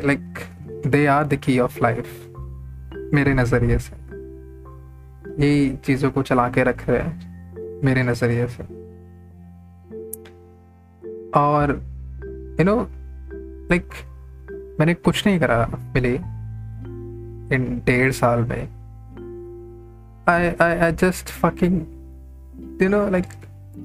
like 0.05 0.35
they 0.87 1.07
are 1.07 1.27
the 1.27 1.35
key 1.35 1.59
of 1.59 1.83
life 1.83 2.35
मेरे 3.15 3.35
नज़रिए 3.35 3.79
से। 3.79 3.97
यही 5.43 5.77
चीज़ों 5.77 6.11
को 6.11 6.23
चला 6.23 6.49
के 6.49 6.63
रख 6.63 6.89
रहे 6.89 7.01
हैं, 7.01 7.21
मेरे 7.85 8.03
नज़रिए 8.03 8.47
से। 8.47 8.63
और 11.41 11.71
यू 12.61 12.65
नो 12.65 12.89
लाइक 13.71 13.89
मैंने 14.81 14.95
कुछ 14.95 15.27
नहीं 15.27 15.41
करा 15.41 15.71
मिले 15.95 16.15
इन 17.55 17.83
डेढ़ 17.87 18.13
साल 18.13 18.41
में। 18.41 18.69
I 20.29 20.49
I 20.49 20.79
I 20.79 20.93
just 20.93 21.27
fucking 21.27 21.81
you 22.83 22.89
know 22.89 23.11
like 23.11 23.25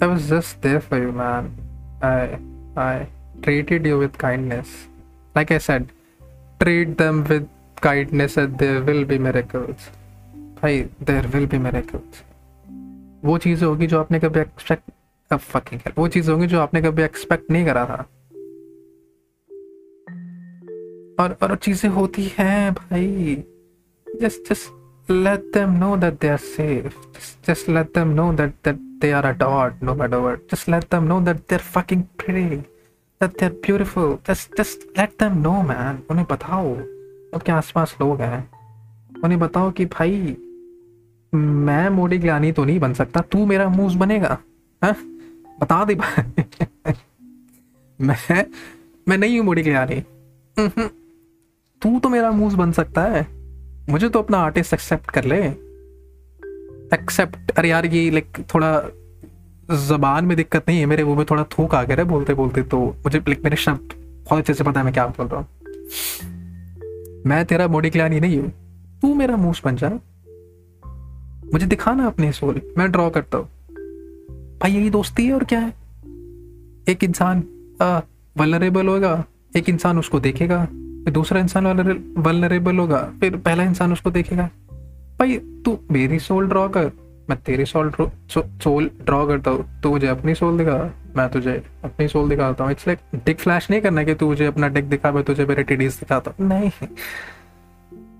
I 0.03 0.07
was 0.09 0.19
just 0.19 0.63
there 0.63 0.79
for 0.79 0.99
you 0.99 1.11
man 1.11 1.51
I 2.03 2.27
I 2.77 3.05
treated 3.43 3.85
you 3.85 3.95
with 3.99 4.17
kindness. 4.17 4.67
Like 5.35 5.51
i 5.51 5.57
said, 5.67 5.87
treat 6.59 6.97
them 6.97 7.23
with 7.29 7.47
kindness 7.81 8.37
and 8.37 8.57
there 8.57 8.81
will 8.87 9.05
be 9.11 9.17
miracles. 9.19 9.75
भाई 10.61 10.81
there 10.81 11.27
will 11.27 11.45
B 11.45 11.57
miracles. 11.57 12.21
वो 13.25 13.37
चीज़ 13.37 13.65
होगी 13.65 13.87
जो 13.87 13.99
आपने 13.99 14.19
कभी 14.19 14.39
expect 14.39 15.35
fucking 15.35 15.81
वो 15.97 16.07
चीज़ 16.07 16.31
होगी 16.31 16.47
जो 16.47 16.59
आपने 16.59 16.81
कभी 16.81 17.03
एक्सपेक्ट 17.03 17.51
नहीं 17.51 17.65
करा 17.65 17.85
था। 17.85 18.05
और 21.19 21.37
और 21.43 21.55
चीज़ें 21.55 21.89
होती 21.89 22.31
हैं 22.37 22.73
भाई। 22.73 23.43
Just 24.21 24.49
just 24.49 25.11
let 25.11 25.39
them 25.39 25.71
know 25.71 25.97
that 25.97 26.13
they 26.13 26.27
are 26.27 26.37
safe 26.37 26.95
just 27.47 27.69
let 27.69 27.87
them 27.87 28.07
know 28.07 28.33
that 28.33 28.49
that 28.49 28.75
they 28.75 29.11
are 29.11 29.25
a 29.25 29.31
dot 29.31 29.83
no 29.83 29.95
matter 29.95 30.17
what 30.17 30.39
just 30.53 30.69
let 30.69 30.83
them 30.83 31.03
know 31.03 31.21
that 31.21 31.35
they 31.35 31.55
are 31.55 31.61
fucking 31.61 32.03
pretty 32.03 32.55
that 32.55 33.31
they 33.31 33.45
are 33.45 33.51
beautiful 33.51 34.17
just 34.27 34.57
just 34.57 34.99
let 34.99 35.09
them 35.09 35.37
know 35.37 35.61
man 35.61 36.03
उन्हें 36.09 36.27
बताओ। 36.31 36.77
आपके 37.35 37.51
आसपास 37.51 37.97
लोग 38.01 38.21
हैं? 38.21 38.49
उन्हें 39.23 39.39
बताओ 39.39 39.71
कि 39.71 39.85
भाई, 39.85 40.37
मैं 41.35 41.89
मोडी 41.89 42.17
ग्लानी 42.17 42.51
तो 42.51 42.65
नहीं 42.65 42.79
बन 42.79 42.93
सकता। 42.93 43.19
तू 43.21 43.45
मेरा 43.45 43.69
मूज 43.69 43.95
बनेगा। 43.95 44.37
है? 44.83 44.93
बता 45.61 45.85
दे 45.85 45.95
भाई। 45.95 46.43
मैं 48.01 48.45
मैं 49.07 49.17
नहीं 49.17 49.37
हूँ 49.37 49.45
मोटी 49.45 49.61
ग्लानी। 49.61 50.03
हम्म, 50.59 50.71
हम्म। 50.77 50.89
तू 51.83 51.99
तो 51.99 52.09
मेरा 52.09 52.31
मूस 52.31 52.53
बन 52.53 52.71
सकता 52.71 53.01
है। 53.03 53.27
मुझे 53.89 54.09
तो 54.09 54.19
अपना 54.19 54.37
आर्टिस्ट 54.37 54.73
एक्सेप्ट 54.73 55.11
कर 55.11 55.23
ले। 55.23 55.41
एक्सेप्ट 56.93 57.51
अरे 57.51 57.69
यार 57.69 57.85
ये 57.85 58.09
लाइक 58.11 58.37
थोड़ा 58.53 58.71
जबान 59.79 60.25
में 60.25 60.35
दिक्कत 60.37 60.63
नहीं 60.67 60.79
है, 60.79 60.85
मेरे 60.85 61.03
मुँह 61.03 61.17
में 61.17 61.25
थोड़ा 61.31 61.43
थूक 61.51 61.75
आ 61.75 61.83
गया 61.83 61.97
है 61.97 62.03
बोलते 62.03 62.33
बोलते 62.33 62.61
तो 62.63 62.79
मुझे 62.79 63.19
लाइक 63.19 63.43
मेरे 63.43 63.55
शब्द 63.55 63.93
बहुत 64.25 64.39
अच्छे 64.39 64.53
से 64.53 64.63
पता 64.63 64.79
है 64.79 64.83
मैं 64.85 64.93
क्या 64.93 65.05
बोल 65.07 65.27
रहा 65.27 65.39
हूँ। 65.39 65.47
मैं 67.25 67.43
तेरा 67.45 67.67
मोडी 67.67 67.89
क्लानी 67.89 68.19
नहीं 68.19 68.39
हूँ। 68.39 68.51
तू 69.01 69.13
मेरा 69.15 69.37
मूस 69.37 69.61
बन 69.65 69.75
जा। 69.75 69.89
मुझे 71.53 71.65
दिखाना 71.65 72.05
अपने 72.07 72.31
सोल 72.31 72.61
मैं 72.77 72.91
ड्रॉ 72.91 73.09
करता 73.09 73.37
हूँ। 73.37 73.47
भाई 74.61 74.71
यही 74.71 74.89
दोस्ती 74.89 75.25
है 75.25 75.33
और 75.33 75.43
क्या 75.43 75.59
है? 75.59 75.73
एक 76.89 77.03
इंसान 77.03 77.43
वलरेबल 78.35 78.87
होगा 78.87 79.23
एक 79.57 79.69
इंसान 79.69 79.99
उसको 79.99 80.19
देखेगा। 80.19 80.67
फिर 81.03 81.13
दूसरा 81.13 81.39
इंसान 81.39 81.67
वलनरेबल 82.17 82.77
होगा, 82.77 83.01
फिर 83.19 83.35
पहला 83.37 83.63
इंसान 83.63 83.93
उसको 83.93 84.11
देखेगा, 84.11 84.49
भाई, 85.19 85.37
तू 85.65 85.77
मेरी 85.91 86.19
सोल 86.19 86.47
ड्रॉ 86.47 86.67
कर, 86.69 86.91
मैं 87.29 87.37
तेरी 87.41 87.65
सोल 87.65 87.91
सोल 88.31 88.89
ड्रॉ 89.01 89.25
करता 89.27 89.51
हूँ, 89.51 89.65
तू 89.83 89.89
मुझे 89.91 90.07
अपनी 90.07 90.35
सोल 90.35 90.57
दिखा, 90.57 90.77
मैं 91.17 91.29
तुझे 91.29 91.61
अपनी 91.83 92.07
सोल 92.07 92.29
दिखाता 92.29 92.63
हूँ। 92.63 92.71
इट्स 92.71 92.87
लाइक 92.87 92.99
डिक 93.25 93.39
फ्लैश 93.39 93.69
नहीं 93.71 93.81
करना 93.81 94.03
कि 94.03 94.13
तू 94.13 94.27
मुझे 94.27 94.45
अपना 94.45 94.67
डिक 94.69 94.89
दिखा, 94.89 95.11
मैं 95.11 95.23
तुझे 95.23 95.45
मेरे 95.45 95.63
टीडीज 95.63 95.99
दिखाता 95.99 96.31
हूँ। 96.31 96.47
नहीं। 96.47 96.87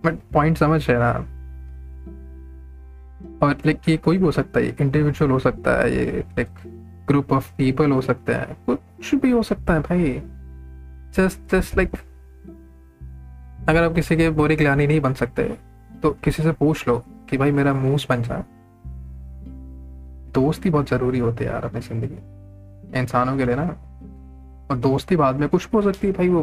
बट 0.06 0.19
पॉइंट 0.34 0.58
समझ 0.58 0.89
है 0.89 0.98
ना 1.00 1.12
और 3.41 3.56
लाइक 3.65 3.89
ये 3.89 3.98
कोई 3.98 4.17
भी 4.17 4.26
हो 4.26 4.32
सकता 4.32 4.60
है 4.60 4.76
इंडिविजुअल 4.82 5.32
हो 5.32 5.39
सकता 5.39 5.72
है, 5.74 5.96
ये 5.96 6.24
लाइक 6.38 6.48
ग्रुप 7.08 7.32
ऑफ़ 7.34 7.52
पीपल 7.58 7.91
हो 7.91 8.02
सकते 8.02 8.34
हैं, 8.34 8.56
कुछ 8.65 9.15
भी 9.15 9.32
हो 9.32 9.43
सकता 9.43 9.74
है 9.74 9.80
भाई। 9.82 10.22
जस्ट 11.15 11.56
जस्ट 11.56 11.78
लाइक 11.78 11.98
अगर 13.69 13.84
आप 13.84 13.93
किसी 13.95 14.15
के 14.17 14.30
बोरे 14.32 14.56
खिलानी 14.56 14.88
नहीं 14.88 14.99
बन 15.02 15.13
सकते 15.13 15.43
तो 16.04 16.10
किसी 16.23 16.43
से 16.43 16.52
पूछ 16.52 16.88
लो 16.88 16.97
कि 17.30 17.38
भाई 17.38 17.52
मेरा 17.52 17.73
मूस 17.73 18.06
बन 18.10 18.23
जाए 18.23 18.43
दोस्ती 20.34 20.69
बहुत 20.69 20.89
ज़रूरी 20.89 21.19
होती 21.19 21.43
है 21.43 21.52
यार 21.52 21.65
अपनी 21.65 21.82
ज़िंदगी 21.82 22.99
इंसानों 22.99 23.38
के 23.38 23.45
लिए 23.45 23.56
ना। 23.56 23.63
और 24.71 24.78
दोस्ती 24.80 25.15
बाद 25.15 25.39
में 25.39 25.47
कुछ 25.49 25.65
भी 25.65 25.78
हो 25.78 25.82
सकती 25.84 26.08
है 26.08 26.13
भाई, 26.13 26.30
वो 26.30 26.41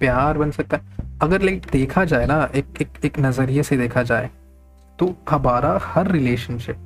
प्यार 0.00 0.38
बन 0.38 0.50
सकता 0.50 0.76
है। 0.76 1.08
अगर 1.22 1.42
लाइक 1.42 1.66
देखा 1.72 2.04
जाए 2.04 2.26
ना, 2.26 2.42
एक 2.54 2.82
एक 2.82 3.04
एक 3.04 3.18
नज़रिए 3.20 3.62
से 3.62 3.76
देखा 3.76 4.02
जाए 4.02 4.30
तो 4.98 5.14
हमारा 5.30 5.78
हर 5.82 6.10
रिलेशनशिप 6.12 6.76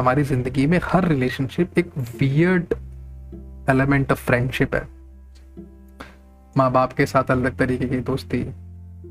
हमारी 0.00 0.22
ज़िंदगी 0.24 0.66
में 0.66 0.80
हर 0.84 1.08
रिलेशनशिप 1.08 1.78
एक 1.78 1.90
वियर्ड 2.20 2.74
एलिमेंट 3.70 4.12
ऑफ़ 4.12 4.24
फ्रेंडशिप 4.26 4.74
है। 4.74 4.86
माँ 6.56 6.70
बाप 6.72 6.92
के 6.92 7.06
साथ 7.06 7.30
अलग 7.30 7.56
तरीके 7.58 7.88
की 7.88 7.98
दोस्ती 8.02 8.42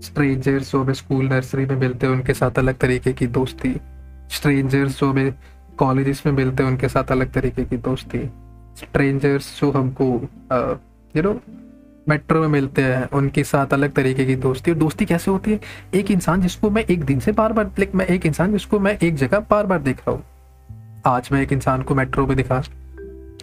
स्ट्रेंजर्स 0.02 0.72
जो 0.72 0.82
हमें 0.84 0.94
स्कूल 0.94 1.26
नर्सरी 1.26 1.66
में 1.66 1.76
मिलते 1.76 2.08
हैं, 2.08 2.14
उनके 2.14 2.34
साथ 2.34 2.60
अलग 2.60 2.78
तरीके 2.78 3.14
की 3.14 3.28
दोस्ती। 3.28 3.76
स्ट्रेंजर्स 4.30 5.00
जो 5.00 5.10
हमें 5.10 5.34
कॉलेजेस 5.78 6.24
में 6.26 6.34
मिलते 6.34 6.64
हैं, 6.64 6.70
उनके 6.72 6.88
साथ 6.90 7.12
अलग 7.12 7.32
तरीके 7.34 7.64
की 7.66 7.78
दोस्ती। 7.78 8.20
स्ट्रेंजर्स 8.78 9.60
जो 9.62 9.72
हमको 9.72 10.06
यू 11.16 11.24
नो 11.24 11.40
मेट्रो 12.10 12.42
में 12.42 12.48
मिलते 12.48 12.82
हैं, 12.82 13.10
उनके 13.10 13.44
साथ 13.44 13.74
अलग 13.74 13.94
तरीके 13.94 14.26
की 14.26 14.36
दोस्ती। 14.36 14.72
और 14.72 14.78
दोस्ती 14.78 15.06
कैसे 15.06 15.32
होती 15.32 15.52
है? 15.52 15.60
एक 15.94 16.12
इंसान 16.12 16.42
जिसको 16.42 16.70
मैं 16.70 16.84
एक 16.84 17.04
दिन 17.04 17.20
से 17.20 17.32
बार 17.32 17.54
बार 17.54 17.66
लाइक 17.66 17.96
मैं 17.96 18.06
एक 18.06 18.26
इंसान 18.26 18.52
जिसको 18.52 18.80
मैं 18.80 18.98
एक 18.98 19.16
जगह 19.16 19.40
बार 19.50 19.66
बार 19.66 19.80
देख 19.80 19.98
रहा 19.98 20.12
हूँ। 20.12 20.24
आज 21.06 21.30
मैं 21.32 21.42
एक 21.42 21.54
इंसान 21.54 21.82
को 21.82 21.96
मेट्रो 21.96 22.28
में 22.28 22.36
दिखा, 22.38 22.62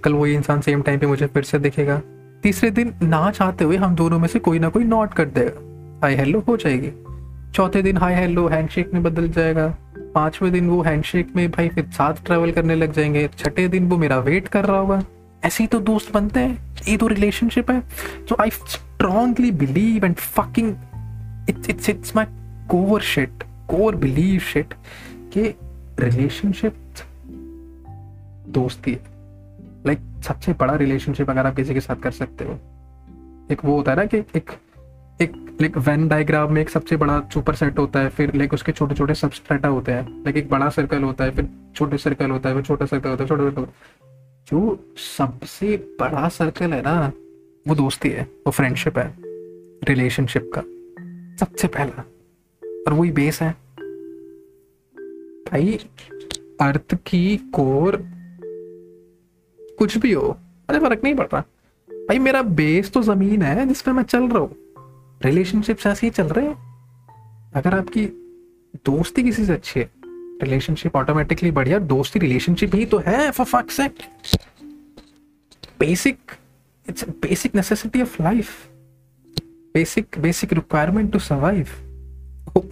कल 0.04 0.12
वही 0.12 0.34
इंसान 0.34 0.60
सेम 0.60 0.82
टाइम 0.82 0.98
पे 1.00 1.06
मुझे 1.06 1.26
फिर 1.26 1.42
से 1.42 1.58
दिखेगा। 1.58 2.00
तीसरे 2.42 2.70
दिन 2.70 2.94
ना 3.02 3.30
चाहते 3.30 3.64
हुए 3.64 3.76
हम 3.76 3.94
दोनों 3.94 4.18
में 4.18 4.28
से 4.28 4.38
कोई 4.38 4.58
ना 4.58 4.68
कोई 4.68 4.84
नॉट 4.84 5.14
कर 5.14 5.28
देगा। 5.28 5.73
हाई 6.04 6.14
हेलो 6.14 6.40
हो 6.40 6.56
जाएगी। 6.56 6.90
चौथे 7.52 7.82
दिन 7.82 7.96
हाई 7.96 8.14
हेलो 8.14 8.48
हैंडशेक 8.48 8.94
में 8.94 9.02
बदल 9.02 9.28
जाएगा। 9.28 9.78
पाँचवें 10.14 10.52
दिन 10.52 10.68
वो 10.68 10.82
हैंडशेक 10.82 11.36
में 11.36 11.50
भाई 11.50 11.68
फिर 11.68 11.86
साथ 11.86 12.14
ट्रेवल 12.26 12.52
करने 12.52 12.74
लग 12.74 12.92
जाएँगे। 12.92 13.30
छठे 13.38 13.68
दिन 13.68 13.88
वो 13.88 13.96
मेरा 13.96 14.18
वेट 14.18 14.48
कर 14.48 14.64
रहा 14.64 14.78
होगा। 14.78 15.04
ऐसे 15.44 15.64
ही 15.64 15.68
तो 15.68 15.80
दोस्त 15.80 16.12
बनते 16.12 16.40
हैं। 16.40 16.76
ये 16.88 16.96
तो 16.96 17.06
रिलेशनशिप 17.06 17.70
है। 17.70 17.80
So 18.28 18.36
I 18.40 18.50
strongly 18.50 19.50
believe 19.50 20.04
and 20.04 20.16
fucking 20.16 20.76
it's 21.48 21.70
it's 21.70 21.88
it's 21.88 22.16
my 22.16 22.26
core 22.68 23.00
shit 23.00 23.42
core 23.42 23.96
believe 23.96 24.40
shit 24.40 24.74
कि 25.16 25.54
रिलेशनशिप 26.00 26.74
दोस्ती 28.48 28.98
लाइक 29.86 29.98
like, 29.98 30.22
सबसे 30.22 30.52
बड़ा 30.52 30.74
रिलेशनशिप 30.74 31.30
अगर 31.30 31.46
आप 31.46 31.56
किसी 31.56 31.74
के 31.74 31.80
साथ 31.80 31.96
कर 31.96 32.10
सकते 32.10 32.44
हो। 32.44 32.58
एक 33.52 33.64
वो 33.64 33.76
होता 33.76 33.90
है 33.90 33.96
ना 33.96 34.04
कि 34.04 34.18
एक 34.18 34.50
एक 35.22 35.56
लाइक 35.60 35.76
वेन 35.76 36.08
डायग्राम 36.08 36.52
में 36.52 36.60
एक 36.60 36.70
सबसे 36.70 36.96
बड़ा 36.96 37.28
सुपर 37.34 37.54
सेट 37.54 37.78
होता 37.78 38.00
है, 38.00 38.08
फिर 38.08 38.34
लाइक 38.34 38.54
उसके 38.54 38.72
छोटे 38.72 38.94
छोटे 38.94 39.14
सबस्ट्रेटा 39.14 39.68
होते 39.68 39.92
हैं। 39.92 40.22
लाइक 40.24 40.36
एक 40.36 40.50
बड़ा 40.50 40.68
सर्कल 40.68 41.02
होता 41.02 41.24
है, 41.24 41.30
फिर 41.30 41.48
छोटे 41.76 41.98
सर्कल 41.98 42.30
होता 42.30 42.48
है, 42.48 42.54
फिर 42.54 42.64
छोटा 42.64 42.86
सर्कल 42.86 43.10
होता 43.10 43.22
है, 43.22 43.28
छोटा 43.28 43.48
सर्कल 43.48 43.66
जो 44.48 44.84
सबसे 44.96 45.76
बड़ा 45.76 46.28
सर्कल 46.28 46.72
है 46.72 46.82
ना, 46.82 47.12
वो 47.68 47.74
दोस्ती 47.74 48.08
है, 48.08 48.22
वो 48.22 48.50
फ्रेंडशिप 48.50 48.98
है 48.98 49.16
रिलेशनशिप 49.84 50.50
का, 50.54 50.60
सबसे 51.36 51.68
पहला। 51.68 52.04
और 52.86 52.92
वही 52.92 53.10
बेस 53.10 53.42
है। 53.42 53.50
भाई, 55.52 55.78
अर्थ 56.60 56.94
की 56.94 57.36
कोर 57.36 58.04
कुछ 59.78 59.98
भी 59.98 60.12
हो, 60.12 60.38
अरे, 60.68 60.78
फ़र्क 60.78 61.00
नहीं 61.04 61.14
पड़ 61.14 61.26
रहा 61.26 61.40
भाई, 61.90 62.18
मेरा 62.18 62.42
बेस 62.42 62.92
तो 62.92 63.02
ज़मीन 63.02 63.42
है 63.42 63.66
जिसपे 63.66 63.92
मैं 63.92 64.02
चल 64.02 64.28
रहा 64.28 64.38
हूँ। 64.38 64.56
रिलेशनशिप 65.24 65.78
ऐसे 65.86 66.06
ही 66.06 66.10
चल 66.10 66.22
रहे 66.22 66.46
हैं? 66.46 66.74
अगर 67.54 67.74
आपकी 67.74 68.06
दोस्ती 68.76 69.22
किसी 69.22 69.44
से 69.44 69.52
अच्छी 69.52 69.80
है, 69.80 69.90
रिलेशनशिप 70.42 70.96
ऑटोमेटिकली 70.96 71.50
बढ़िया, 71.50 71.78
दोस्ती 71.78 72.18
रिलेशनशिप 72.18 72.74
ही 72.74 72.86
तो 72.86 72.98
है 72.98 73.30
for 73.30 73.46
fuck 73.46 73.70
sake 73.70 73.90
basic 75.80 76.18
it's 76.88 77.08
basic 77.08 77.54
necessity 77.54 78.02
of 78.02 78.22
life 78.22 78.68
basic 79.74 80.16
basic 80.18 80.52
requirement 80.52 81.12
to 81.12 81.18
survive 81.18 81.66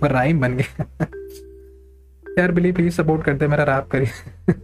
rhyme 0.02 0.40
बन 0.40 0.56
गया। 0.56 0.82
यार 2.38 2.52
बिली 2.52 2.72
प्लीज़ 2.72 2.94
सपोर्ट 2.94 3.24
करते 3.24 3.46
मेरा 3.46 3.64
रैप 3.64 3.90
करिए। 3.90 4.10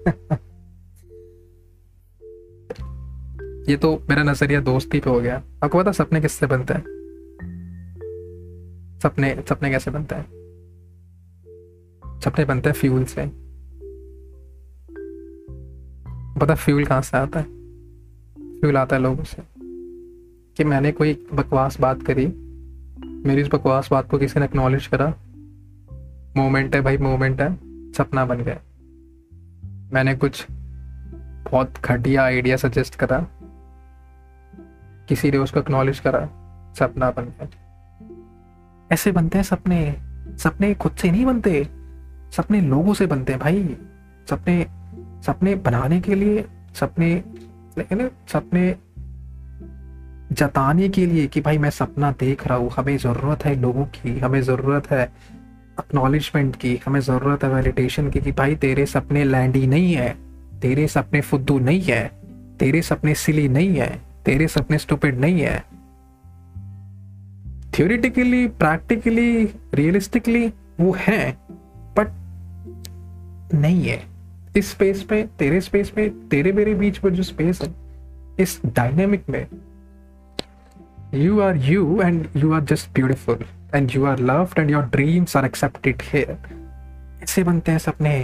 ये 3.71 3.77
तो 3.77 4.07
मेरा 4.11 4.23
नज़रिया 4.23 4.61
दोस्ती 4.61 5.01
पे 5.01 5.11
हो 5.11 5.21
गया। 5.21 5.43
आपको 5.65 5.79
पता 5.79 5.93
सपने 5.93 6.21
किससे 6.21 6.47
बनते 6.47 6.75
हैं? 6.75 6.98
सपने 9.03 9.45
सपने 9.49 9.71
कैसे 9.71 9.91
बनते 9.91 10.15
हैं? 10.15 10.27
सपने 12.25 12.45
बनते 12.45 12.69
हैं 12.69 12.77
फ्यूल 12.77 13.05
से। 13.05 13.31
पता 16.41 16.55
फ्यूल 16.55 16.85
कहाँ 16.85 17.03
से 17.03 17.17
आता 17.17 17.41
है? 17.41 17.45
फ्यूल 18.61 18.77
आता 18.77 18.97
है 18.97 19.03
लोगों 19.03 19.25
से। 19.25 19.43
कि 20.57 20.65
मैंने 20.65 20.93
कोई 20.93 21.27
बकवास 21.35 21.81
बात 21.81 22.03
करी, 22.03 22.27
मेरी 23.09 23.43
उस 23.43 23.49
बकवास 23.49 23.89
बात 23.91 24.11
को 24.11 24.19
किसी 24.19 24.41
ने 24.41 24.47
एक्नॉलेज 24.47 24.87
करा 24.87 25.15
मोमेंट 26.37 26.75
है 26.75 26.81
भाई 26.81 26.97
मोमेंट 26.97 27.41
है, 27.41 27.55
सपना 27.93 28.25
बन 28.27 28.39
गया। 28.39 28.61
मैंने 29.93 30.15
कुछ 30.15 30.47
बहुत 31.51 31.75
घटिया 31.85 32.23
आइडिया 32.23 32.57
सजेस्ट 32.57 32.95
करा, 32.95 33.27
किसी 35.09 35.31
ने 35.31 35.39
उसको 35.39 35.61
एक्नॉलेज 35.61 36.01
करा, 36.01 36.27
सपना 36.79 37.11
बन 37.11 37.23
गया। 37.23 37.68
ऐसे 38.93 39.13
बनते 39.13 39.39
हैं 39.39 39.45
सपने। 39.45 39.95
सपने 40.39 40.75
खुद 40.75 40.93
से 40.93 41.11
नहीं 41.11 41.25
बनते, 41.27 41.67
सपने 42.33 42.61
लोगों 42.61 42.95
से 42.95 43.07
बनते 43.07 43.33
हैं 43.33 43.41
भाई। 43.41 43.77
सपने 44.31 44.67
सपने 45.27 45.55
बनाने 45.55 46.01
के 46.01 46.15
लिए, 46.15 46.45
सपने, 46.75 47.15
लेकिन 47.79 48.11
सपने 48.29 48.77
जताने 50.33 50.89
के 50.89 51.07
लिए 51.07 51.27
कि 51.27 51.41
भाई 51.41 51.59
मैं 51.59 51.71
सपना 51.71 52.11
देख 52.13 52.47
रहा 52.47 52.59
हूँ, 52.59 52.71
हमें 52.71 52.97
ज़रूरत 52.97 53.45
है 53.45 53.55
लोगों 53.61 53.85
की, 53.85 54.19
हमें 54.19 54.41
ज़रूरत 54.43 54.91
है 54.91 55.05
अक्नॉलेजमेंट 55.79 56.57
की, 56.57 56.81
हमें 56.87 57.01
ज़रूरत 57.01 57.45
है 57.45 57.51
वैलिडेशन 57.51 58.11
की 58.11 58.21
कि 58.21 58.33
भाई 58.33 58.55
तेरे 58.57 58.87
सपने 58.87 59.25
लैंडी 59.25 59.67
नहीं 59.67 59.93
है, 59.95 60.17
तेरे 60.61 60.87
सपने 60.89 61.21
फुद्दू 61.21 61.59
नहीं 61.59 61.83
है, 61.83 62.07
तेरे 62.59 62.83
सपने 62.83 63.15
सिली 63.15 63.49
नहीं 63.49 63.75
है, 63.77 63.91
तेरे 64.25 64.49
सपने 64.49 64.79
स्टूपिड 64.79 65.19
नहीं 65.19 65.41
है। 65.41 65.63
थियोरिटिकली 67.79 68.47
प्रैक्टिकली 68.49 69.45
रियलिस्टिकली 69.75 70.47
वो 70.81 70.95
है 70.99 71.39
बट 71.99 72.09
नहीं 73.55 73.83
है। 73.85 74.03
इस 74.57 74.71
स्पेस 74.71 75.03
पे, 75.03 75.23
तेरे 75.39 75.61
स्पेस 75.61 75.93
में 75.97 76.29
तेरे 76.29 76.53
मेरे 76.53 76.75
बीच 76.75 77.05
में 77.05 77.13
जो 77.15 77.23
स्पेस 77.23 77.63
है, 77.63 77.69
इस 78.41 78.61
डायनेमिक 78.67 79.29
में 79.31 79.47
you 81.15 81.41
are 81.41 81.57
you 81.57 82.01
and 82.03 82.27
you 82.37 82.53
are 82.53 82.65
just 82.65 82.91
beautiful 82.95 83.45
and 83.75 83.91
you 83.91 84.05
are 84.05 84.19
loved 84.19 84.59
and 84.59 84.71
your 84.71 84.83
dreams 84.83 85.37
are 85.37 85.45
accepted 85.45 86.03
here 86.03 86.39
ऐसे 87.23 87.45
बनते 87.45 87.73
हैं 87.73 87.79
सपने। 87.79 88.19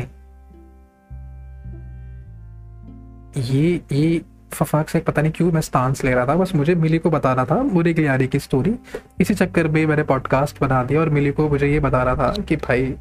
ये 3.38 3.80
ये 3.92 4.22
फफाक 4.52 4.88
से 4.88 5.00
पता 5.00 5.22
नहीं 5.22 5.32
क्यों 5.32 5.52
मैं 5.52 5.60
स्टांस 5.60 6.04
ले 6.04 6.14
रहा 6.14 6.26
था, 6.26 6.34
बस 6.34 6.54
मुझे 6.54 6.74
मिली 6.74 6.98
को 6.98 7.10
बताना 7.10 7.44
था 7.44 7.62
बुरी 7.62 7.94
गलियारी 7.94 8.26
की 8.26 8.38
स्टोरी 8.38 8.74
इसी 9.20 9.34
चक्कर 9.34 9.68
में 9.68 9.86
मैंने 9.86 10.02
पॉडकास्ट 10.02 10.60
बना 10.60 10.84
दिया 10.84 11.00
और 11.00 11.08
मिली 11.08 11.30
को 11.30 11.48
मुझे 11.48 11.68
ये 11.68 11.80
बता 11.80 12.02
रहा 12.02 12.16
था 12.16 12.42
कि 12.42 12.56
भाई, 12.56 12.94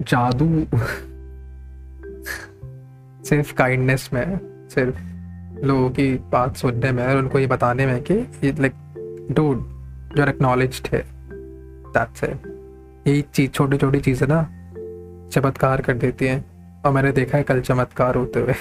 जादू 0.00 0.66
सिर्फ़ 3.24 3.54
काइंडनेस 3.54 4.10
में 4.12 4.40
सिर्फ़ 4.74 4.96
लोगों 5.66 5.90
की 5.90 6.14
बात 6.14 6.56
सुनने 6.56 6.92
में 6.92 7.06
और 7.06 7.16
उनको 7.16 7.38
ये 7.38 7.46
बताने 7.46 7.86
में 7.86 8.02
कि 8.02 8.26
लाइक 8.44 8.72
डूड 9.30 9.68
जो 10.16 10.26
एक्नॉलेज 10.26 10.82
है। 10.92 11.18
दैट्स 11.88 12.24
इट 12.24 12.38
यही 13.06 13.22
चीज़ 13.22 13.50
छोटी 13.50 13.76
छोटी 13.76 14.00
चीज़ें 14.00 14.28
ना, 14.28 14.42
चमत्कार 15.32 15.82
कर 15.82 15.94
देती 15.94 16.26
हैं। 16.26 16.57
और 16.84 16.92
मैंने 16.92 17.12
देखा 17.12 17.38
है 17.38 17.44
कल 17.44 17.60
चमत्कार 17.60 18.14
होते 18.14 18.40
हुए। 18.40 18.54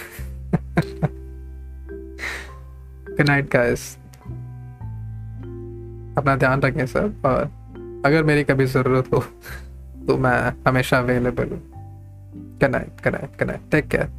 गुड 3.09 3.27
नाइट 3.27 3.51
गाइस 3.53 3.95
अपना 6.17 6.35
ध्यान 6.35 6.61
रखें 6.61 6.85
सब, 6.85 7.21
और 7.25 7.41
अगर 8.05 8.23
मेरी 8.23 8.43
कभी 8.43 8.65
ज़रूरत 8.65 9.13
हो 9.13 9.19
तो 10.07 10.17
मैं 10.17 10.53
हमेशा 10.67 10.97
अवेलेबल 10.97 11.49
हूँ। 11.49 11.61
Good 12.59 12.71
night 12.71 13.03
good 13.03 13.13
night 13.13 13.39
good 13.39 13.47
night 13.47 13.69
take 13.71 13.87
care 13.87 14.09